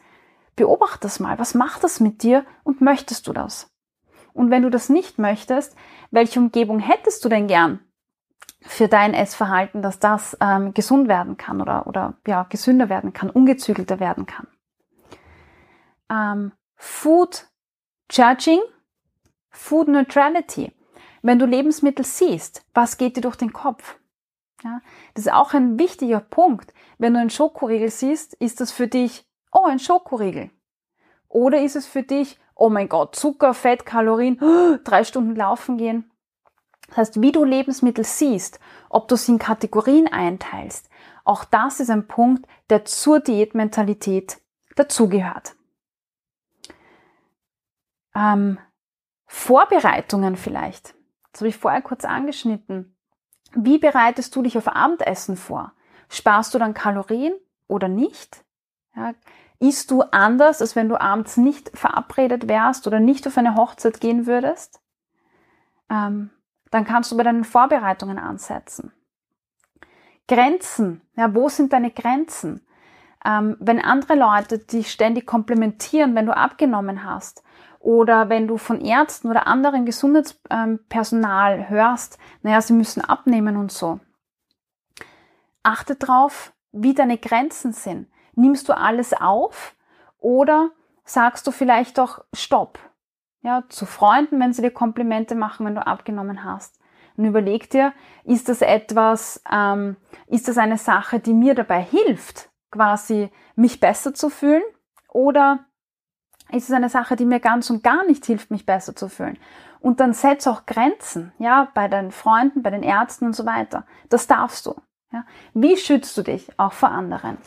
Beobachte 0.54 1.00
das 1.00 1.18
mal. 1.18 1.38
Was 1.38 1.54
macht 1.54 1.82
das 1.82 1.98
mit 1.98 2.22
dir 2.22 2.44
und 2.62 2.82
möchtest 2.82 3.26
du 3.26 3.32
das? 3.32 3.70
Und 4.34 4.50
wenn 4.50 4.62
du 4.62 4.70
das 4.70 4.90
nicht 4.90 5.18
möchtest, 5.18 5.76
welche 6.10 6.38
Umgebung 6.38 6.78
hättest 6.78 7.24
du 7.24 7.30
denn 7.30 7.46
gern 7.46 7.80
für 8.60 8.86
dein 8.86 9.14
Essverhalten, 9.14 9.80
dass 9.80 9.98
das 9.98 10.36
ähm, 10.40 10.74
gesund 10.74 11.08
werden 11.08 11.38
kann 11.38 11.62
oder, 11.62 11.86
oder 11.86 12.14
ja, 12.26 12.42
gesünder 12.44 12.90
werden 12.90 13.14
kann, 13.14 13.30
ungezügelter 13.30 13.98
werden 13.98 14.26
kann? 14.26 14.46
Ähm, 16.10 16.52
Food 16.76 17.46
Judging, 18.10 18.60
Food 19.54 19.88
Neutrality. 19.88 20.72
Wenn 21.22 21.38
du 21.38 21.46
Lebensmittel 21.46 22.04
siehst, 22.04 22.66
was 22.74 22.98
geht 22.98 23.16
dir 23.16 23.22
durch 23.22 23.36
den 23.36 23.52
Kopf? 23.52 23.96
Ja, 24.62 24.80
das 25.14 25.26
ist 25.26 25.32
auch 25.32 25.54
ein 25.54 25.78
wichtiger 25.78 26.20
Punkt. 26.20 26.74
Wenn 26.98 27.14
du 27.14 27.20
einen 27.20 27.30
Schokoriegel 27.30 27.90
siehst, 27.90 28.34
ist 28.34 28.60
das 28.60 28.72
für 28.72 28.88
dich, 28.88 29.26
oh, 29.52 29.64
ein 29.64 29.78
Schokoriegel. 29.78 30.50
Oder 31.28 31.62
ist 31.62 31.76
es 31.76 31.86
für 31.86 32.02
dich, 32.02 32.38
oh 32.54 32.68
mein 32.68 32.88
Gott, 32.88 33.16
Zucker, 33.16 33.54
Fett, 33.54 33.86
Kalorien, 33.86 34.38
drei 34.84 35.04
Stunden 35.04 35.34
laufen 35.34 35.78
gehen. 35.78 36.10
Das 36.88 36.96
heißt, 36.96 37.22
wie 37.22 37.32
du 37.32 37.44
Lebensmittel 37.44 38.04
siehst, 38.04 38.60
ob 38.90 39.08
du 39.08 39.16
sie 39.16 39.32
in 39.32 39.38
Kategorien 39.38 40.08
einteilst, 40.08 40.90
auch 41.24 41.44
das 41.44 41.80
ist 41.80 41.90
ein 41.90 42.06
Punkt, 42.06 42.46
der 42.70 42.84
zur 42.84 43.20
Diätmentalität 43.20 44.40
dazugehört. 44.76 45.56
Ähm, 48.14 48.58
Vorbereitungen 49.34 50.36
vielleicht. 50.36 50.94
Das 51.32 51.40
habe 51.40 51.48
ich 51.48 51.56
vorher 51.56 51.82
kurz 51.82 52.04
angeschnitten. 52.04 52.96
Wie 53.52 53.78
bereitest 53.78 54.34
du 54.36 54.42
dich 54.42 54.56
auf 54.56 54.68
Abendessen 54.68 55.36
vor? 55.36 55.72
Sparst 56.08 56.54
du 56.54 56.58
dann 56.58 56.72
Kalorien 56.72 57.34
oder 57.66 57.88
nicht? 57.88 58.44
Ja, 58.94 59.12
Isst 59.58 59.90
du 59.90 60.02
anders, 60.02 60.60
als 60.60 60.76
wenn 60.76 60.88
du 60.88 61.00
abends 61.00 61.36
nicht 61.36 61.76
verabredet 61.76 62.48
wärst 62.48 62.86
oder 62.86 63.00
nicht 63.00 63.26
auf 63.26 63.36
eine 63.36 63.56
Hochzeit 63.56 64.00
gehen 64.00 64.26
würdest? 64.26 64.80
Ähm, 65.90 66.30
dann 66.70 66.84
kannst 66.84 67.10
du 67.10 67.16
bei 67.16 67.24
deinen 67.24 67.44
Vorbereitungen 67.44 68.18
ansetzen. 68.18 68.92
Grenzen. 70.28 71.02
Ja, 71.16 71.34
wo 71.34 71.48
sind 71.48 71.72
deine 71.72 71.90
Grenzen? 71.90 72.64
Ähm, 73.24 73.56
wenn 73.58 73.80
andere 73.80 74.14
Leute 74.14 74.58
dich 74.58 74.92
ständig 74.92 75.26
komplimentieren, 75.26 76.14
wenn 76.14 76.26
du 76.26 76.36
abgenommen 76.36 77.04
hast, 77.04 77.42
oder 77.84 78.30
wenn 78.30 78.48
du 78.48 78.56
von 78.56 78.80
Ärzten 78.80 79.28
oder 79.28 79.46
anderen 79.46 79.84
Gesundheitspersonal 79.84 81.68
hörst, 81.68 82.18
naja, 82.40 82.62
sie 82.62 82.72
müssen 82.72 83.02
abnehmen 83.02 83.58
und 83.58 83.70
so. 83.70 84.00
Achte 85.62 85.94
drauf, 85.94 86.54
wie 86.72 86.94
deine 86.94 87.18
Grenzen 87.18 87.74
sind. 87.74 88.08
Nimmst 88.34 88.70
du 88.70 88.76
alles 88.76 89.12
auf 89.12 89.76
oder 90.18 90.70
sagst 91.04 91.46
du 91.46 91.50
vielleicht 91.50 91.98
doch 91.98 92.24
Stopp? 92.32 92.78
Ja, 93.42 93.64
zu 93.68 93.84
Freunden, 93.84 94.40
wenn 94.40 94.54
sie 94.54 94.62
dir 94.62 94.70
Komplimente 94.70 95.34
machen, 95.34 95.66
wenn 95.66 95.74
du 95.74 95.86
abgenommen 95.86 96.42
hast. 96.42 96.80
Und 97.18 97.26
überleg 97.26 97.68
dir, 97.68 97.92
ist 98.24 98.48
das 98.48 98.62
etwas, 98.62 99.42
ähm, 99.52 99.96
ist 100.26 100.48
das 100.48 100.56
eine 100.56 100.78
Sache, 100.78 101.20
die 101.20 101.34
mir 101.34 101.54
dabei 101.54 101.82
hilft, 101.82 102.48
quasi 102.70 103.30
mich 103.56 103.78
besser 103.78 104.14
zu 104.14 104.30
fühlen? 104.30 104.62
Oder 105.10 105.66
ist 106.50 106.68
es 106.68 106.74
eine 106.74 106.88
Sache, 106.88 107.16
die 107.16 107.24
mir 107.24 107.40
ganz 107.40 107.70
und 107.70 107.82
gar 107.82 108.04
nicht 108.06 108.24
hilft, 108.26 108.50
mich 108.50 108.66
besser 108.66 108.94
zu 108.94 109.08
fühlen? 109.08 109.38
Und 109.80 110.00
dann 110.00 110.14
setz 110.14 110.46
auch 110.46 110.66
Grenzen, 110.66 111.32
ja, 111.38 111.68
bei 111.74 111.88
deinen 111.88 112.10
Freunden, 112.10 112.62
bei 112.62 112.70
den 112.70 112.82
Ärzten 112.82 113.26
und 113.26 113.36
so 113.36 113.44
weiter. 113.44 113.86
Das 114.08 114.26
darfst 114.26 114.64
du. 114.66 114.74
Ja. 115.12 115.24
Wie 115.52 115.76
schützt 115.76 116.16
du 116.16 116.22
dich 116.22 116.48
auch 116.58 116.72
vor 116.72 116.90
anderen? 116.90 117.38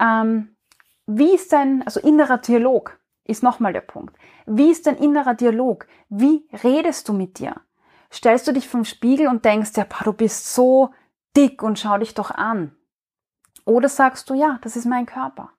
Ähm, 0.00 0.56
wie 1.06 1.34
ist 1.34 1.52
dein, 1.52 1.82
also 1.86 2.00
innerer 2.00 2.38
Dialog 2.38 2.98
ist 3.24 3.42
nochmal 3.42 3.72
der 3.72 3.80
Punkt. 3.80 4.16
Wie 4.46 4.70
ist 4.70 4.86
dein 4.86 4.96
innerer 4.96 5.34
Dialog? 5.34 5.86
Wie 6.08 6.46
redest 6.62 7.08
du 7.08 7.12
mit 7.12 7.38
dir? 7.38 7.56
Stellst 8.12 8.46
du 8.46 8.52
dich 8.52 8.68
vom 8.68 8.84
Spiegel 8.84 9.28
und 9.28 9.44
denkst, 9.44 9.72
ja, 9.76 9.86
du 10.04 10.12
bist 10.12 10.54
so 10.54 10.90
dick 11.36 11.62
und 11.62 11.78
schau 11.78 11.98
dich 11.98 12.14
doch 12.14 12.30
an. 12.30 12.76
Oder 13.64 13.88
sagst 13.88 14.28
du, 14.30 14.34
ja, 14.34 14.58
das 14.62 14.76
ist 14.76 14.84
mein 14.84 15.06
Körper. 15.06 15.50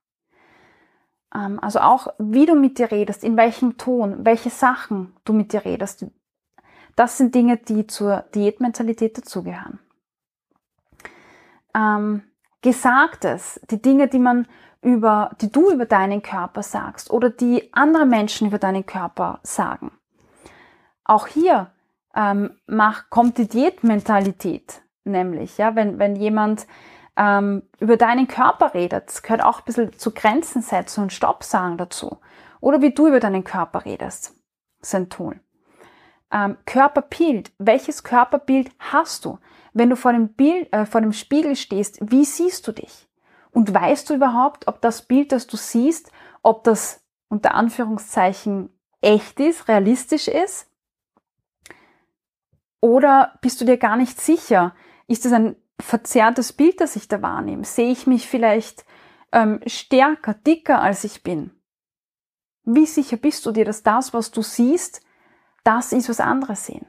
Ähm, 1.35 1.59
also 1.61 1.79
auch, 1.79 2.07
wie 2.17 2.45
du 2.45 2.55
mit 2.55 2.79
dir 2.79 2.91
redest, 2.91 3.23
in 3.23 3.35
welchem 3.35 3.77
Ton, 3.77 4.25
welche 4.25 4.49
Sachen 4.49 5.15
du 5.25 5.33
mit 5.33 5.51
dir 5.51 5.65
redest. 5.65 6.05
Das 6.95 7.17
sind 7.17 7.35
Dinge, 7.35 7.57
die 7.57 7.87
zur 7.87 8.23
Diätmentalität 8.33 9.17
dazugehören. 9.17 9.79
Ähm, 11.75 12.23
Gesagtes, 12.61 13.59
die 13.69 13.81
Dinge, 13.81 14.07
die 14.07 14.19
man 14.19 14.47
über, 14.81 15.31
die 15.41 15.51
du 15.51 15.71
über 15.71 15.85
deinen 15.85 16.21
Körper 16.21 16.63
sagst 16.63 17.11
oder 17.11 17.29
die 17.29 17.73
andere 17.73 18.05
Menschen 18.05 18.47
über 18.47 18.57
deinen 18.57 18.85
Körper 18.85 19.39
sagen. 19.43 19.91
Auch 21.03 21.27
hier 21.27 21.71
ähm, 22.15 22.57
mach, 22.65 23.09
kommt 23.09 23.37
die 23.37 23.47
Diätmentalität 23.47 24.81
nämlich, 25.05 25.57
ja, 25.57 25.75
wenn, 25.75 25.99
wenn 25.99 26.15
jemand 26.15 26.67
ähm, 27.17 27.63
über 27.79 27.97
deinen 27.97 28.27
Körper 28.27 28.73
redet, 28.73 29.23
gehört 29.23 29.43
auch 29.43 29.59
ein 29.59 29.65
bisschen 29.65 29.97
zu 29.97 30.11
Grenzen 30.11 30.61
setzen 30.61 31.03
und 31.03 31.13
Stopp 31.13 31.43
sagen 31.43 31.77
dazu. 31.77 32.19
Oder 32.59 32.81
wie 32.81 32.93
du 32.93 33.07
über 33.07 33.19
deinen 33.19 33.43
Körper 33.43 33.85
redest, 33.85 34.35
das 34.79 34.89
ist 34.89 34.95
ein 34.95 35.09
Tool. 35.09 35.39
Ähm, 36.31 36.57
Körperbild, 36.65 37.51
welches 37.59 38.03
Körperbild 38.03 38.71
hast 38.79 39.25
du? 39.25 39.39
Wenn 39.73 39.89
du 39.89 39.95
vor 39.95 40.11
dem, 40.11 40.29
Bild, 40.29 40.71
äh, 40.73 40.85
vor 40.85 41.01
dem 41.01 41.13
Spiegel 41.13 41.55
stehst, 41.55 41.99
wie 42.01 42.25
siehst 42.25 42.67
du 42.67 42.71
dich? 42.71 43.07
Und 43.51 43.73
weißt 43.73 44.09
du 44.09 44.15
überhaupt, 44.15 44.67
ob 44.67 44.81
das 44.81 45.03
Bild, 45.03 45.31
das 45.31 45.47
du 45.47 45.55
siehst, 45.55 46.11
ob 46.41 46.63
das 46.63 47.01
unter 47.29 47.53
Anführungszeichen 47.53 48.69
echt 49.01 49.39
ist, 49.39 49.67
realistisch 49.67 50.27
ist? 50.27 50.69
Oder 52.81 53.37
bist 53.41 53.61
du 53.61 53.65
dir 53.65 53.77
gar 53.77 53.95
nicht 53.95 54.19
sicher? 54.19 54.75
Ist 55.07 55.25
es 55.25 55.31
ein 55.31 55.55
verzerrtes 55.79 56.53
Bild, 56.53 56.81
das 56.81 56.95
ich 56.95 57.07
da 57.07 57.21
wahrnehme? 57.21 57.63
Sehe 57.63 57.91
ich 57.91 58.07
mich 58.07 58.27
vielleicht 58.27 58.85
ähm, 59.31 59.59
stärker, 59.65 60.33
dicker, 60.33 60.81
als 60.81 61.03
ich 61.03 61.23
bin? 61.23 61.51
Wie 62.63 62.85
sicher 62.85 63.17
bist 63.17 63.45
du 63.45 63.51
dir, 63.51 63.65
dass 63.65 63.83
das, 63.83 64.13
was 64.13 64.31
du 64.31 64.41
siehst, 64.41 65.01
das 65.63 65.91
ist, 65.91 66.09
was 66.09 66.19
andere 66.19 66.55
sehen? 66.55 66.87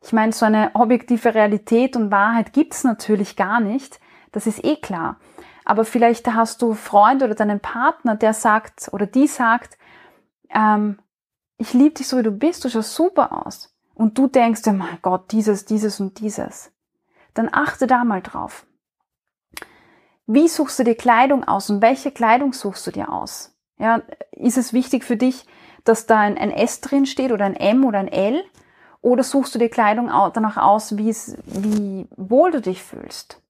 Ich 0.00 0.12
meine, 0.12 0.32
so 0.32 0.44
eine 0.44 0.72
objektive 0.74 1.34
Realität 1.34 1.96
und 1.96 2.10
Wahrheit 2.10 2.52
gibt's 2.52 2.84
natürlich 2.84 3.36
gar 3.36 3.60
nicht. 3.60 4.00
Das 4.32 4.46
ist 4.46 4.64
eh 4.64 4.76
klar. 4.76 5.18
Aber 5.64 5.84
vielleicht 5.84 6.26
hast 6.26 6.60
du 6.62 6.74
Freund 6.74 7.22
oder 7.22 7.34
deinen 7.34 7.60
Partner, 7.60 8.16
der 8.16 8.34
sagt 8.34 8.90
oder 8.92 9.06
die 9.06 9.28
sagt, 9.28 9.78
ähm, 10.50 10.98
ich 11.56 11.72
liebe 11.72 11.94
dich 11.94 12.08
so 12.08 12.18
wie 12.18 12.24
du 12.24 12.32
bist, 12.32 12.64
du 12.64 12.68
schaust 12.68 12.94
super 12.94 13.46
aus. 13.46 13.76
Und 13.94 14.18
du 14.18 14.26
denkst, 14.26 14.62
oh 14.66 14.72
mein 14.72 14.98
Gott, 15.02 15.30
dieses, 15.30 15.64
dieses 15.64 16.00
und 16.00 16.18
dieses. 16.18 16.71
Dann 17.34 17.48
achte 17.52 17.86
da 17.86 18.04
mal 18.04 18.22
drauf. 18.22 18.66
Wie 20.26 20.48
suchst 20.48 20.78
du 20.78 20.84
dir 20.84 20.94
Kleidung 20.94 21.44
aus 21.44 21.68
und 21.70 21.82
welche 21.82 22.10
Kleidung 22.10 22.52
suchst 22.52 22.86
du 22.86 22.90
dir 22.90 23.10
aus? 23.12 23.54
Ja, 23.78 24.02
ist 24.32 24.58
es 24.58 24.72
wichtig 24.72 25.04
für 25.04 25.16
dich, 25.16 25.46
dass 25.84 26.06
da 26.06 26.20
ein, 26.20 26.38
ein 26.38 26.50
S 26.50 26.80
drin 26.80 27.06
steht 27.06 27.32
oder 27.32 27.44
ein 27.44 27.56
M 27.56 27.84
oder 27.84 27.98
ein 27.98 28.08
L? 28.08 28.44
Oder 29.00 29.24
suchst 29.24 29.54
du 29.54 29.58
dir 29.58 29.68
Kleidung 29.68 30.06
danach 30.32 30.56
aus, 30.56 30.96
wie, 30.96 32.06
wohl 32.16 32.52
du 32.52 32.60
dich 32.60 32.82
fühlst? 32.82 33.42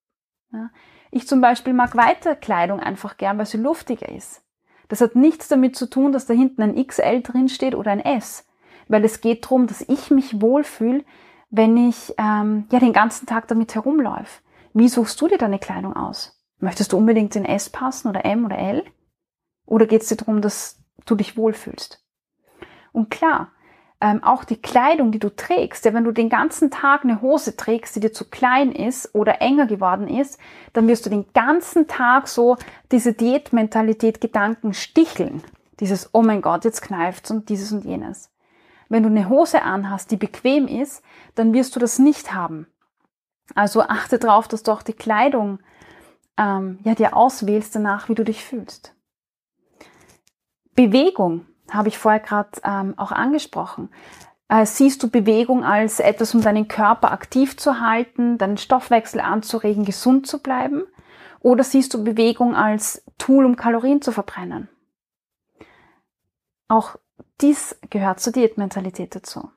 Ja? 0.51 0.71
Ich 1.11 1.29
zum 1.29 1.43
Beispiel 1.43 1.75
mag 1.75 1.95
weiter 1.95 2.35
Kleidung 2.35 2.81
einfach 2.81 3.19
gern, 3.19 3.37
weil 3.37 3.45
sie 3.45 3.59
luftiger 3.59 4.09
ist. 4.09 4.43
Das 4.89 5.03
hat 5.03 5.15
nichts 5.15 5.49
damit 5.49 5.77
zu 5.77 5.89
tun, 5.89 6.11
dass 6.11 6.25
da 6.25 6.33
hinten 6.33 6.63
ein 6.63 6.87
XL 6.87 7.21
drin 7.21 7.51
steht 7.51 7.75
oder 7.75 7.91
ein 7.91 8.01
S, 8.01 8.47
weil 8.89 9.05
es 9.05 9.21
geht 9.21 9.45
darum, 9.45 9.67
dass 9.67 9.83
ich 9.83 10.11
mich 10.11 10.41
wohlfühle, 10.41 11.05
wenn 11.53 11.77
ich 11.77 12.15
ähm, 12.19 12.65
ja 12.73 12.81
den 12.81 12.95
ganzen 12.95 13.27
Tag 13.27 13.47
damit 13.47 13.75
herumläufe. 13.75 14.43
Wie 14.73 14.89
suchst 14.89 15.21
du 15.21 15.29
dir 15.29 15.39
deine 15.39 15.59
Kleidung 15.59 15.95
aus? 15.95 16.43
Möchtest 16.59 16.93
du 16.93 16.97
unbedingt 16.97 17.37
in 17.37 17.45
S 17.45 17.69
passen 17.69 18.09
oder 18.09 18.25
M 18.25 18.47
oder 18.47 18.59
L? 18.59 18.85
Oder 19.67 19.87
geht 19.87 20.03
es 20.03 20.09
dir 20.09 20.17
darum, 20.17 20.41
dass 20.41 20.83
du 21.05 21.15
dich 21.15 21.37
wohlfühlst? 21.37 22.03
Und 22.93 23.11
klar, 23.11 23.53
ähm, 24.01 24.25
auch 24.25 24.45
die 24.45 24.61
Kleidung, 24.61 25.13
die 25.13 25.19
du 25.19 25.29
trägst, 25.29 25.85
ja, 25.85 25.93
wenn 25.93 26.05
du 26.05 26.13
den 26.13 26.31
ganzen 26.31 26.71
Tag 26.71 27.05
eine 27.05 27.21
Hose 27.21 27.55
trägst, 27.55 27.95
die 27.95 28.01
dir 28.01 28.13
zu 28.13 28.31
klein 28.31 28.73
ist 28.73 29.15
oder 29.15 29.43
enger 29.43 29.67
geworden 29.67 30.09
ist, 30.09 30.39
dann 30.73 30.89
wirst 30.89 31.05
du 31.05 31.11
den 31.11 31.27
ganzen 31.35 31.87
Tag 31.87 32.29
so 32.29 32.57
diese 32.91 33.13
Diätmentalität 33.13 34.23
Gedanken 34.23 34.73
sticheln. 34.73 35.43
Dieses, 35.81 36.11
oh 36.15 36.23
mein 36.23 36.41
Gott, 36.41 36.65
jetzt 36.65 36.81
kneift's 36.81 37.31
und 37.31 37.51
dieses 37.51 37.73
und 37.73 37.85
jenes. 37.85 38.32
Wenn 38.93 39.05
du 39.05 39.09
eine 39.09 39.31
Hose 39.31 39.63
anhast, 39.63 40.11
die 40.11 40.19
bequem 40.19 40.69
ist, 40.69 41.03
dann 41.35 41.55
wirst 41.55 41.75
du 41.75 41.81
das 41.81 41.99
nicht 41.99 42.35
haben. 42.35 42.67
Also 43.55 43.81
achte 43.81 44.19
darauf, 44.19 44.49
dass 44.49 44.65
du 44.65 44.71
auch 44.71 44.83
die 44.83 44.93
Kleidung 44.93 45.61
ähm, 46.37 46.79
ja, 46.85 46.95
dir 46.95 47.17
auswählst 47.17 47.75
danach, 47.75 48.11
wie 48.11 48.15
du 48.15 48.23
dich 48.23 48.45
fühlst. 48.45 48.95
Bewegung 50.75 51.47
habe 51.71 51.89
ich 51.89 51.97
vorher 51.97 52.21
gerade 52.21 52.51
ähm, 52.65 52.93
auch 52.99 53.13
angesprochen. 53.13 53.89
Äh, 54.49 54.67
siehst 54.67 55.03
du 55.03 55.09
Bewegung 55.09 55.65
als 55.65 55.99
etwas, 55.99 56.35
um 56.35 56.43
deinen 56.43 56.69
Körper 56.69 57.13
aktiv 57.13 57.57
zu 57.57 57.81
halten, 57.81 58.37
deinen 58.37 58.59
Stoffwechsel 58.59 59.23
anzuregen, 59.23 59.87
gesund 59.87 60.27
zu 60.27 60.43
bleiben? 60.43 60.83
Oder 61.41 61.65
siehst 61.65 61.95
du 61.95 62.05
Bewegung 62.05 62.55
als 62.55 63.03
Tool, 63.17 63.47
um 63.47 63.57
Kalorien 63.57 64.03
zu 64.03 64.13
verbrennen? 64.13 64.69
Auch 66.69 66.97
dies 67.41 67.77
gehört 67.91 68.21
zur 68.21 68.33
Diätmentalität 68.33 69.15
dazu. 69.15 69.51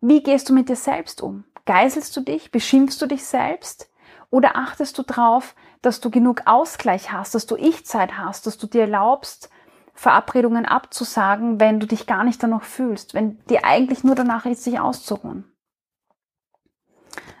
Wie 0.00 0.22
gehst 0.22 0.48
du 0.48 0.54
mit 0.54 0.68
dir 0.68 0.76
selbst 0.76 1.22
um? 1.22 1.44
Geiselst 1.66 2.16
du 2.16 2.22
dich? 2.22 2.50
Beschimpfst 2.50 3.00
du 3.00 3.06
dich 3.06 3.24
selbst? 3.24 3.90
Oder 4.30 4.56
achtest 4.56 4.96
du 4.96 5.02
darauf, 5.02 5.54
dass 5.82 6.00
du 6.00 6.10
genug 6.10 6.42
Ausgleich 6.46 7.12
hast, 7.12 7.34
dass 7.34 7.46
du 7.46 7.56
Ich-Zeit 7.56 8.16
hast, 8.16 8.46
dass 8.46 8.58
du 8.58 8.66
dir 8.66 8.82
erlaubst, 8.82 9.50
Verabredungen 9.92 10.64
abzusagen, 10.64 11.60
wenn 11.60 11.80
du 11.80 11.86
dich 11.86 12.06
gar 12.06 12.24
nicht 12.24 12.42
danach 12.42 12.62
fühlst, 12.62 13.12
wenn 13.12 13.44
dir 13.46 13.64
eigentlich 13.64 14.04
nur 14.04 14.14
danach 14.14 14.46
ist, 14.46 14.64
sich 14.64 14.80
auszuruhen. 14.80 15.44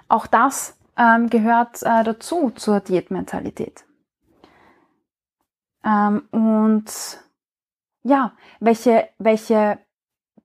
Auch 0.08 0.26
das 0.26 0.76
ähm, 0.96 1.30
gehört 1.30 1.82
äh, 1.82 2.04
dazu 2.04 2.50
zur 2.50 2.80
Diätmentalität. 2.80 3.84
Ähm, 5.84 6.28
und 6.32 7.20
ja, 8.02 8.32
welche, 8.60 9.08
welche 9.18 9.78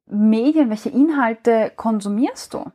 Medien, 0.07 0.69
welche 0.69 0.89
Inhalte 0.89 1.71
konsumierst 1.75 2.53
du? 2.53 2.71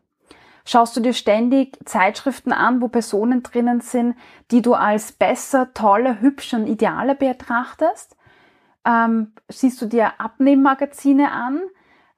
Schaust 0.64 0.96
du 0.96 1.00
dir 1.00 1.14
ständig 1.14 1.78
Zeitschriften 1.84 2.52
an, 2.52 2.80
wo 2.80 2.88
Personen 2.88 3.42
drinnen 3.42 3.80
sind, 3.80 4.14
die 4.50 4.62
du 4.62 4.74
als 4.74 5.12
besser, 5.12 5.72
toller, 5.74 6.20
hübscher 6.20 6.58
und 6.58 6.66
idealer 6.66 7.14
betrachtest? 7.14 8.16
Ähm, 8.84 9.32
siehst 9.48 9.80
du 9.82 9.86
dir 9.86 10.20
Abnehmmagazine 10.20 11.32
an? 11.32 11.60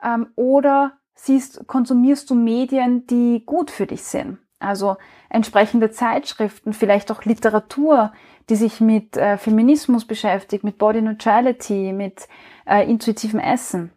Ähm, 0.03 0.29
oder 0.37 0.99
siehst, 1.15 1.67
konsumierst 1.67 2.29
du 2.31 2.35
Medien, 2.35 3.07
die 3.07 3.45
gut 3.47 3.71
für 3.71 3.87
dich 3.87 4.03
sind? 4.03 4.39
Also 4.63 4.97
entsprechende 5.29 5.91
Zeitschriften, 5.91 6.73
vielleicht 6.73 7.11
auch 7.11 7.25
Literatur, 7.25 8.13
die 8.49 8.57
sich 8.57 8.81
mit 8.81 9.17
äh, 9.17 9.39
Feminismus 9.39 10.05
beschäftigt, 10.05 10.65
mit 10.65 10.79
Body 10.79 11.03
Neutrality, 11.03 11.93
mit 11.93 12.29
äh, 12.67 12.89
intuitivem 12.89 13.41
Essen. 13.41 13.93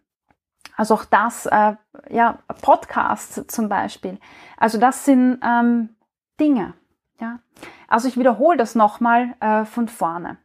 Also 0.77 0.95
auch 0.95 1.05
das, 1.05 1.45
äh, 1.45 1.75
ja, 2.09 2.39
Podcasts 2.61 3.45
zum 3.47 3.69
Beispiel. 3.69 4.19
Also 4.57 4.77
das 4.77 5.05
sind 5.05 5.39
ähm, 5.43 5.95
Dinge. 6.39 6.73
Ja. 7.19 7.39
Also 7.87 8.07
ich 8.07 8.17
wiederhole 8.17 8.57
das 8.57 8.75
nochmal 8.75 9.35
äh, 9.39 9.65
von 9.65 9.87
vorne. 9.87 10.37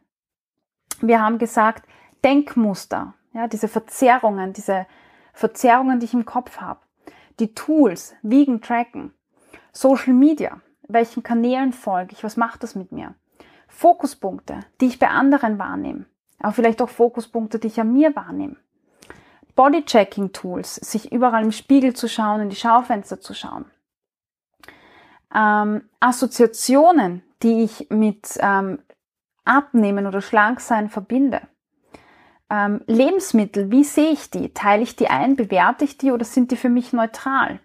Wir 1.01 1.21
haben 1.21 1.37
gesagt, 1.37 1.87
Denkmuster, 2.23 3.13
ja, 3.33 3.47
diese 3.47 3.67
Verzerrungen, 3.67 4.53
diese 4.53 4.85
Verzerrungen, 5.33 5.99
die 5.99 6.05
ich 6.05 6.13
im 6.13 6.25
Kopf 6.25 6.57
habe, 6.57 6.81
die 7.39 7.53
Tools, 7.53 8.13
Wiegen, 8.21 8.61
Tracken, 8.61 9.13
Social 9.71 10.13
Media, 10.13 10.61
welchen 10.87 11.23
Kanälen 11.23 11.73
folge 11.73 12.13
ich, 12.13 12.23
was 12.23 12.37
macht 12.37 12.63
das 12.63 12.75
mit 12.75 12.91
mir? 12.91 13.15
Fokuspunkte, 13.67 14.59
die 14.81 14.87
ich 14.87 14.99
bei 14.99 15.07
anderen 15.07 15.57
wahrnehme, 15.57 16.05
aber 16.39 16.51
vielleicht 16.51 16.81
auch 16.81 16.89
Fokuspunkte, 16.89 17.59
die 17.59 17.67
ich 17.67 17.79
an 17.79 17.93
mir 17.93 18.15
wahrnehme. 18.15 18.57
Bodychecking-Tools, 19.55 20.75
sich 20.75 21.11
überall 21.11 21.43
im 21.43 21.51
Spiegel 21.51 21.93
zu 21.93 22.07
schauen, 22.07 22.41
in 22.41 22.49
die 22.49 22.55
Schaufenster 22.55 23.19
zu 23.19 23.33
schauen. 23.33 23.65
Ähm, 25.33 25.89
Assoziationen, 25.99 27.23
die 27.43 27.63
ich 27.63 27.87
mit 27.89 28.37
ähm, 28.39 28.79
Abnehmen 29.45 30.07
oder 30.07 30.21
Schlanksein 30.21 30.89
verbinde. 30.89 31.41
Ähm, 32.49 32.81
Lebensmittel, 32.85 33.71
wie 33.71 33.83
sehe 33.83 34.11
ich 34.11 34.29
die? 34.29 34.53
Teile 34.53 34.83
ich 34.83 34.95
die 34.95 35.09
ein? 35.09 35.35
Bewerte 35.35 35.85
ich 35.85 35.97
die 35.97 36.11
oder 36.11 36.25
sind 36.25 36.51
die 36.51 36.57
für 36.57 36.69
mich 36.69 36.91
neutral? 36.91 37.59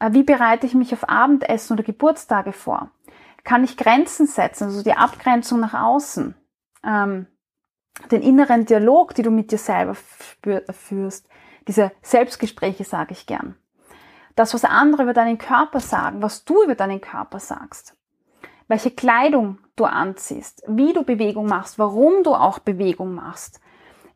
Äh, 0.00 0.12
wie 0.12 0.24
bereite 0.24 0.66
ich 0.66 0.74
mich 0.74 0.92
auf 0.92 1.08
Abendessen 1.08 1.74
oder 1.74 1.84
Geburtstage 1.84 2.52
vor? 2.52 2.90
Kann 3.44 3.62
ich 3.62 3.76
Grenzen 3.76 4.26
setzen, 4.26 4.64
also 4.64 4.82
die 4.82 4.94
Abgrenzung 4.94 5.60
nach 5.60 5.74
außen? 5.74 6.34
Ähm, 6.84 7.26
den 8.10 8.22
inneren 8.22 8.64
Dialog, 8.64 9.14
die 9.14 9.22
du 9.22 9.30
mit 9.30 9.52
dir 9.52 9.58
selber 9.58 9.94
führst, 9.94 11.28
diese 11.68 11.92
Selbstgespräche 12.02 12.84
sage 12.84 13.12
ich 13.12 13.26
gern. 13.26 13.56
Das, 14.36 14.54
was 14.54 14.64
andere 14.64 15.02
über 15.02 15.12
deinen 15.12 15.38
Körper 15.38 15.80
sagen, 15.80 16.22
was 16.22 16.44
du 16.44 16.62
über 16.62 16.74
deinen 16.74 17.00
Körper 17.00 17.38
sagst, 17.40 17.96
welche 18.68 18.90
Kleidung 18.90 19.58
du 19.76 19.84
anziehst, 19.84 20.62
wie 20.66 20.92
du 20.92 21.02
Bewegung 21.02 21.46
machst, 21.46 21.78
warum 21.78 22.22
du 22.22 22.34
auch 22.34 22.58
Bewegung 22.58 23.14
machst, 23.14 23.60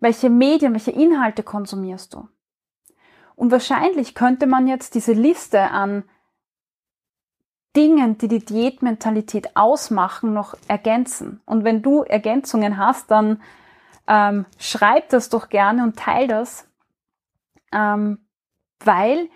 welche 0.01 0.31
Medien, 0.31 0.73
welche 0.73 0.93
Inhalte 0.93 1.43
konsumierst 1.43 2.15
du. 2.15 2.29
Und 3.37 3.51
wahrscheinlich 3.51 4.15
könnte 4.15 4.47
man 4.47 4.67
jetzt 4.67 4.95
diese 4.95 5.13
Liste 5.13 5.61
an 5.71 6.05
Dingen, 7.77 8.19
die 8.19 8.29
die 8.29 8.45
Diätmentalität 8.45 9.57
ausmachen, 9.57 10.33
noch 10.33 10.55
ergänzen. 10.69 11.41
Und 11.45 11.65
wenn 11.65 11.83
du 11.83 12.03
Ergänzungen 12.03 12.79
hast, 12.79 13.11
dann 13.11 13.43
ähm, 14.07 14.47
schreib 14.59 15.09
das 15.09 15.29
doch 15.29 15.49
gerne 15.49 15.83
und 15.83 15.99
teil 15.99 16.29
das, 16.29 16.69
ähm, 17.73 18.19
weil, 18.85 19.29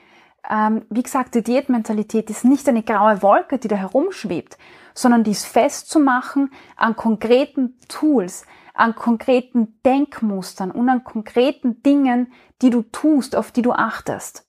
ähm, 0.48 0.86
wie 0.90 1.02
gesagt, 1.02 1.34
die 1.34 1.42
Diätmentalität 1.42 2.30
ist 2.30 2.44
nicht 2.44 2.68
eine 2.68 2.82
graue 2.82 3.22
Wolke, 3.22 3.58
die 3.58 3.68
da 3.68 3.76
herumschwebt, 3.76 4.56
sondern 4.94 5.24
die 5.24 5.32
ist 5.32 5.46
festzumachen 5.46 6.52
an 6.76 6.94
konkreten 6.94 7.78
Tools, 7.88 8.46
an 8.78 8.94
konkreten 8.94 9.80
Denkmustern 9.84 10.70
und 10.70 10.88
an 10.88 11.04
konkreten 11.04 11.82
Dingen, 11.82 12.32
die 12.62 12.70
du 12.70 12.82
tust, 12.82 13.36
auf 13.36 13.52
die 13.52 13.62
du 13.62 13.72
achtest. 13.72 14.46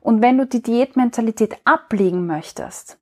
Und 0.00 0.22
wenn 0.22 0.38
du 0.38 0.46
die 0.46 0.62
Diätmentalität 0.62 1.56
ablegen 1.64 2.26
möchtest, 2.26 2.98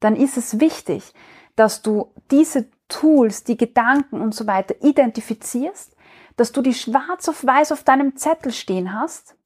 dann 0.00 0.16
ist 0.16 0.36
es 0.36 0.60
wichtig, 0.60 1.14
dass 1.56 1.82
du 1.82 2.12
diese 2.30 2.68
Tools, 2.88 3.44
die 3.44 3.56
Gedanken 3.56 4.20
und 4.20 4.34
so 4.34 4.46
weiter 4.46 4.74
identifizierst, 4.82 5.96
dass 6.36 6.52
du 6.52 6.62
die 6.62 6.74
schwarz 6.74 7.28
auf 7.28 7.44
weiß 7.44 7.72
auf 7.72 7.82
deinem 7.82 8.16
Zettel 8.16 8.52
stehen 8.52 8.92
hast 8.92 9.36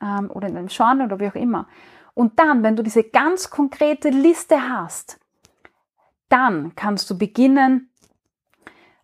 ähm, 0.00 0.30
oder 0.30 0.48
in 0.48 0.54
deinem 0.54 0.68
Journal 0.68 1.06
oder 1.06 1.20
wie 1.20 1.28
auch 1.28 1.34
immer. 1.34 1.68
Und 2.14 2.38
dann, 2.38 2.62
wenn 2.62 2.76
du 2.76 2.82
diese 2.82 3.04
ganz 3.04 3.50
konkrete 3.50 4.08
Liste 4.08 4.70
hast, 4.70 5.18
dann 6.28 6.74
kannst 6.74 7.10
du 7.10 7.18
beginnen, 7.18 7.90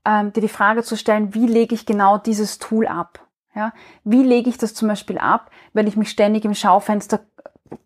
ähm, 0.05 0.33
dir 0.33 0.41
die 0.41 0.49
Frage 0.49 0.83
zu 0.83 0.97
stellen, 0.97 1.35
wie 1.35 1.47
lege 1.47 1.75
ich 1.75 1.87
genau 1.87 2.19
dieses 2.19 2.59
Tool 2.59 2.87
ab? 2.87 3.27
Ja? 3.55 3.73
Wie 4.05 4.23
lege 4.23 4.51
ich 4.51 4.59
das 4.59 4.75
zum 4.75 4.89
Beispiel 4.89 5.19
ab, 5.19 5.51
wenn 5.73 5.87
ich 5.87 5.97
mich 5.97 6.11
ständig 6.11 6.45
im 6.45 6.55
Schaufenster 6.55 7.21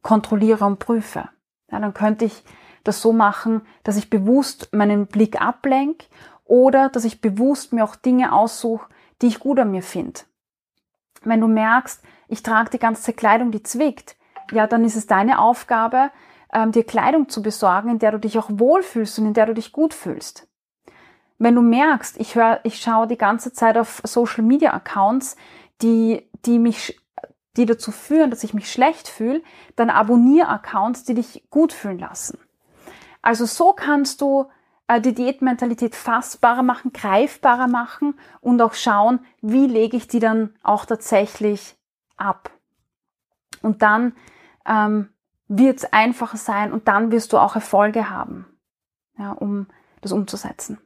kontrolliere 0.03 0.65
und 0.65 0.79
prüfe? 0.79 1.29
Ja, 1.71 1.81
dann 1.81 1.95
könnte 1.95 2.25
ich 2.25 2.45
das 2.85 3.03
so 3.03 3.13
machen, 3.13 3.63
dass 3.83 3.97
ich 3.97 4.11
bewusst 4.11 4.73
meinen 4.73 5.07
Blick 5.07 5.41
ablenke 5.41 6.07
oder 6.45 6.89
dass 6.89 7.05
ich 7.05 7.21
bewusst 7.21 7.73
mir 7.73 7.85
auch 7.85 7.97
Dinge 7.97 8.33
aussuche, 8.33 8.89
die 9.21 9.27
ich 9.27 9.41
gut 9.41 9.59
an 9.59 9.73
mir 9.73 9.83
finde. 9.83 10.21
Wenn 11.23 11.41
du 11.41 11.49
merkst, 11.49 12.03
ich 12.29 12.43
trage 12.43 12.71
die 12.71 12.79
ganze 12.79 13.13
Kleidung, 13.13 13.51
die 13.51 13.63
zwickt, 13.63 14.17
ja, 14.53 14.67
dann 14.67 14.85
ist 14.85 14.95
es 14.95 15.09
deine 15.09 15.41
Aufgabe, 15.41 16.11
ähm, 16.53 16.71
dir 16.71 16.85
Kleidung 16.85 17.29
zu 17.29 17.43
besorgen, 17.43 17.91
in 17.91 17.99
der 17.99 18.13
du 18.13 18.19
dich 18.19 18.39
auch 18.39 18.49
wohlfühlst 18.51 19.19
und 19.19 19.27
in 19.27 19.35
der 19.35 19.47
du 19.47 19.55
dich 19.55 19.73
gut 19.73 19.93
fühlst. 19.93 20.46
Wenn 21.39 21.55
du 21.55 21.63
merkst, 21.63 22.19
ich 22.19 22.35
höre, 22.35 22.61
ich 22.65 22.81
schaue 22.81 23.07
die 23.07 23.19
ganze 23.19 23.53
Zeit 23.53 23.77
auf 23.77 24.01
Social 24.05 24.43
Media 24.43 24.73
Accounts, 24.73 25.37
die, 25.83 26.29
die 26.45 26.59
mich, 26.59 26.99
die 27.57 27.67
dazu 27.67 27.93
führen, 27.93 28.31
dass 28.31 28.45
ich 28.45 28.55
mich 28.55 28.73
schlecht 28.73 29.09
fühle, 29.09 29.43
dann 29.77 29.91
abonniere 29.91 30.49
Accounts, 30.49 31.05
die 31.05 31.15
dich 31.15 31.45
gut 31.51 31.73
fühlen 31.73 31.99
lassen. 31.99 32.39
Also 33.21 33.45
so 33.45 33.73
kannst 33.73 34.21
du 34.21 34.47
äh, 34.89 35.01
die 35.01 35.15
Diätmentalität 35.15 35.95
fassbarer 35.95 36.63
machen, 36.63 36.93
greifbarer 36.93 37.69
machen 37.69 38.19
und 38.41 38.63
auch 38.63 38.75
schauen, 38.75 39.21
wie 39.43 39.67
lege 39.67 39.97
ich 39.97 40.09
die 40.09 40.21
dann 40.21 40.55
auch 40.63 40.87
tatsächlich 40.87 41.77
ab. 42.17 42.51
Und 43.63 43.83
dann 43.83 44.15
ähm, 44.65 45.11
wird 45.49 45.79
es 45.79 45.93
einfacher 45.93 46.37
sein 46.37 46.73
und 46.73 46.89
dann 46.89 47.11
wirst 47.11 47.33
du 47.33 47.39
auch 47.39 47.55
Erfolge 47.55 48.11
haben, 48.11 48.47
ja, 49.19 49.33
um 49.33 49.67
das 50.01 50.13
umzusetzen. 50.13 50.79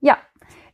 Ja, 0.00 0.16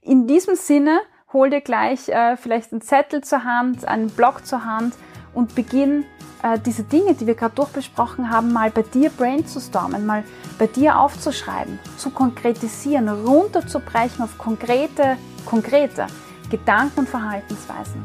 in 0.00 0.26
diesem 0.26 0.54
Sinne 0.54 1.00
hol 1.32 1.50
dir 1.50 1.60
gleich 1.60 2.08
äh, 2.08 2.36
vielleicht 2.36 2.72
einen 2.72 2.82
Zettel 2.82 3.22
zur 3.22 3.44
Hand, 3.44 3.86
einen 3.86 4.08
Block 4.08 4.46
zur 4.46 4.64
Hand 4.64 4.94
und 5.32 5.54
beginn 5.54 6.04
äh, 6.42 6.58
diese 6.58 6.84
Dinge, 6.84 7.14
die 7.14 7.26
wir 7.26 7.34
gerade 7.34 7.54
durchbesprochen 7.54 8.30
haben, 8.30 8.52
mal 8.52 8.70
bei 8.70 8.82
dir 8.82 9.10
brainstormen, 9.10 10.04
mal 10.04 10.24
bei 10.58 10.66
dir 10.66 10.98
aufzuschreiben, 10.98 11.78
zu 11.96 12.10
konkretisieren, 12.10 13.08
runterzubrechen 13.08 14.22
auf 14.22 14.36
konkrete, 14.38 15.16
konkrete 15.46 16.06
Gedanken 16.50 17.00
und 17.00 17.08
Verhaltensweisen. 17.08 18.04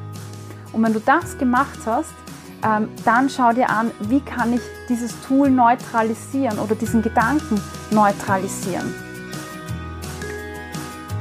Und 0.72 0.84
wenn 0.84 0.94
du 0.94 1.02
das 1.02 1.38
gemacht 1.38 1.80
hast, 1.86 2.14
ähm, 2.64 2.90
dann 3.06 3.30
schau 3.30 3.52
dir 3.52 3.70
an, 3.70 3.92
wie 4.02 4.22
kann 4.22 4.54
ich 4.54 4.62
dieses 4.88 5.14
Tool 5.22 5.50
neutralisieren 5.50 6.60
oder 6.60 6.76
diesen 6.76 7.02
Gedanken 7.02 7.62
neutralisieren. 7.92 9.09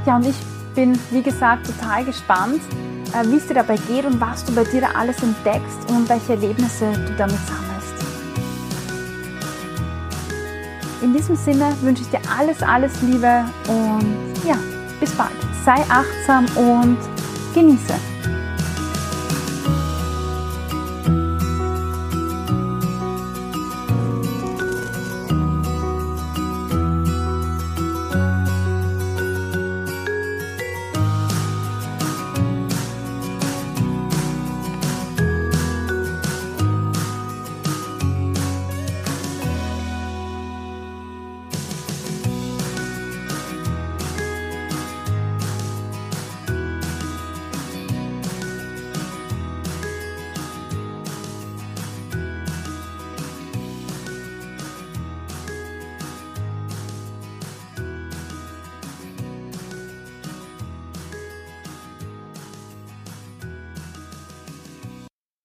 Ja, 0.09 0.17
und 0.17 0.27
ich 0.27 0.37
bin, 0.75 0.99
wie 1.11 1.21
gesagt, 1.21 1.67
total 1.67 2.03
gespannt, 2.03 2.63
äh, 3.13 3.27
wie 3.29 3.37
es 3.37 3.47
dir 3.47 3.53
dabei 3.53 3.77
geht 3.77 4.07
und 4.07 4.19
was 4.19 4.43
du 4.43 4.55
bei 4.55 4.65
dir 4.65 4.89
alles 4.97 5.23
entdeckst 5.23 5.91
und 5.91 6.09
welche 6.09 6.33
Erlebnisse 6.33 6.91
du 6.93 7.15
damit 7.19 7.37
sammelst. 7.47 7.93
In 11.03 11.13
diesem 11.13 11.37
Sinne 11.37 11.75
wünsche 11.83 12.05
ich 12.05 12.09
dir 12.09 12.21
alles, 12.39 12.63
alles 12.63 13.03
Liebe 13.03 13.45
und 13.69 14.33
ja, 14.49 14.57
bis 14.99 15.13
bald. 15.13 15.37
Sei 15.63 15.77
achtsam 15.91 16.47
und 16.57 16.97
genieße. 17.53 17.93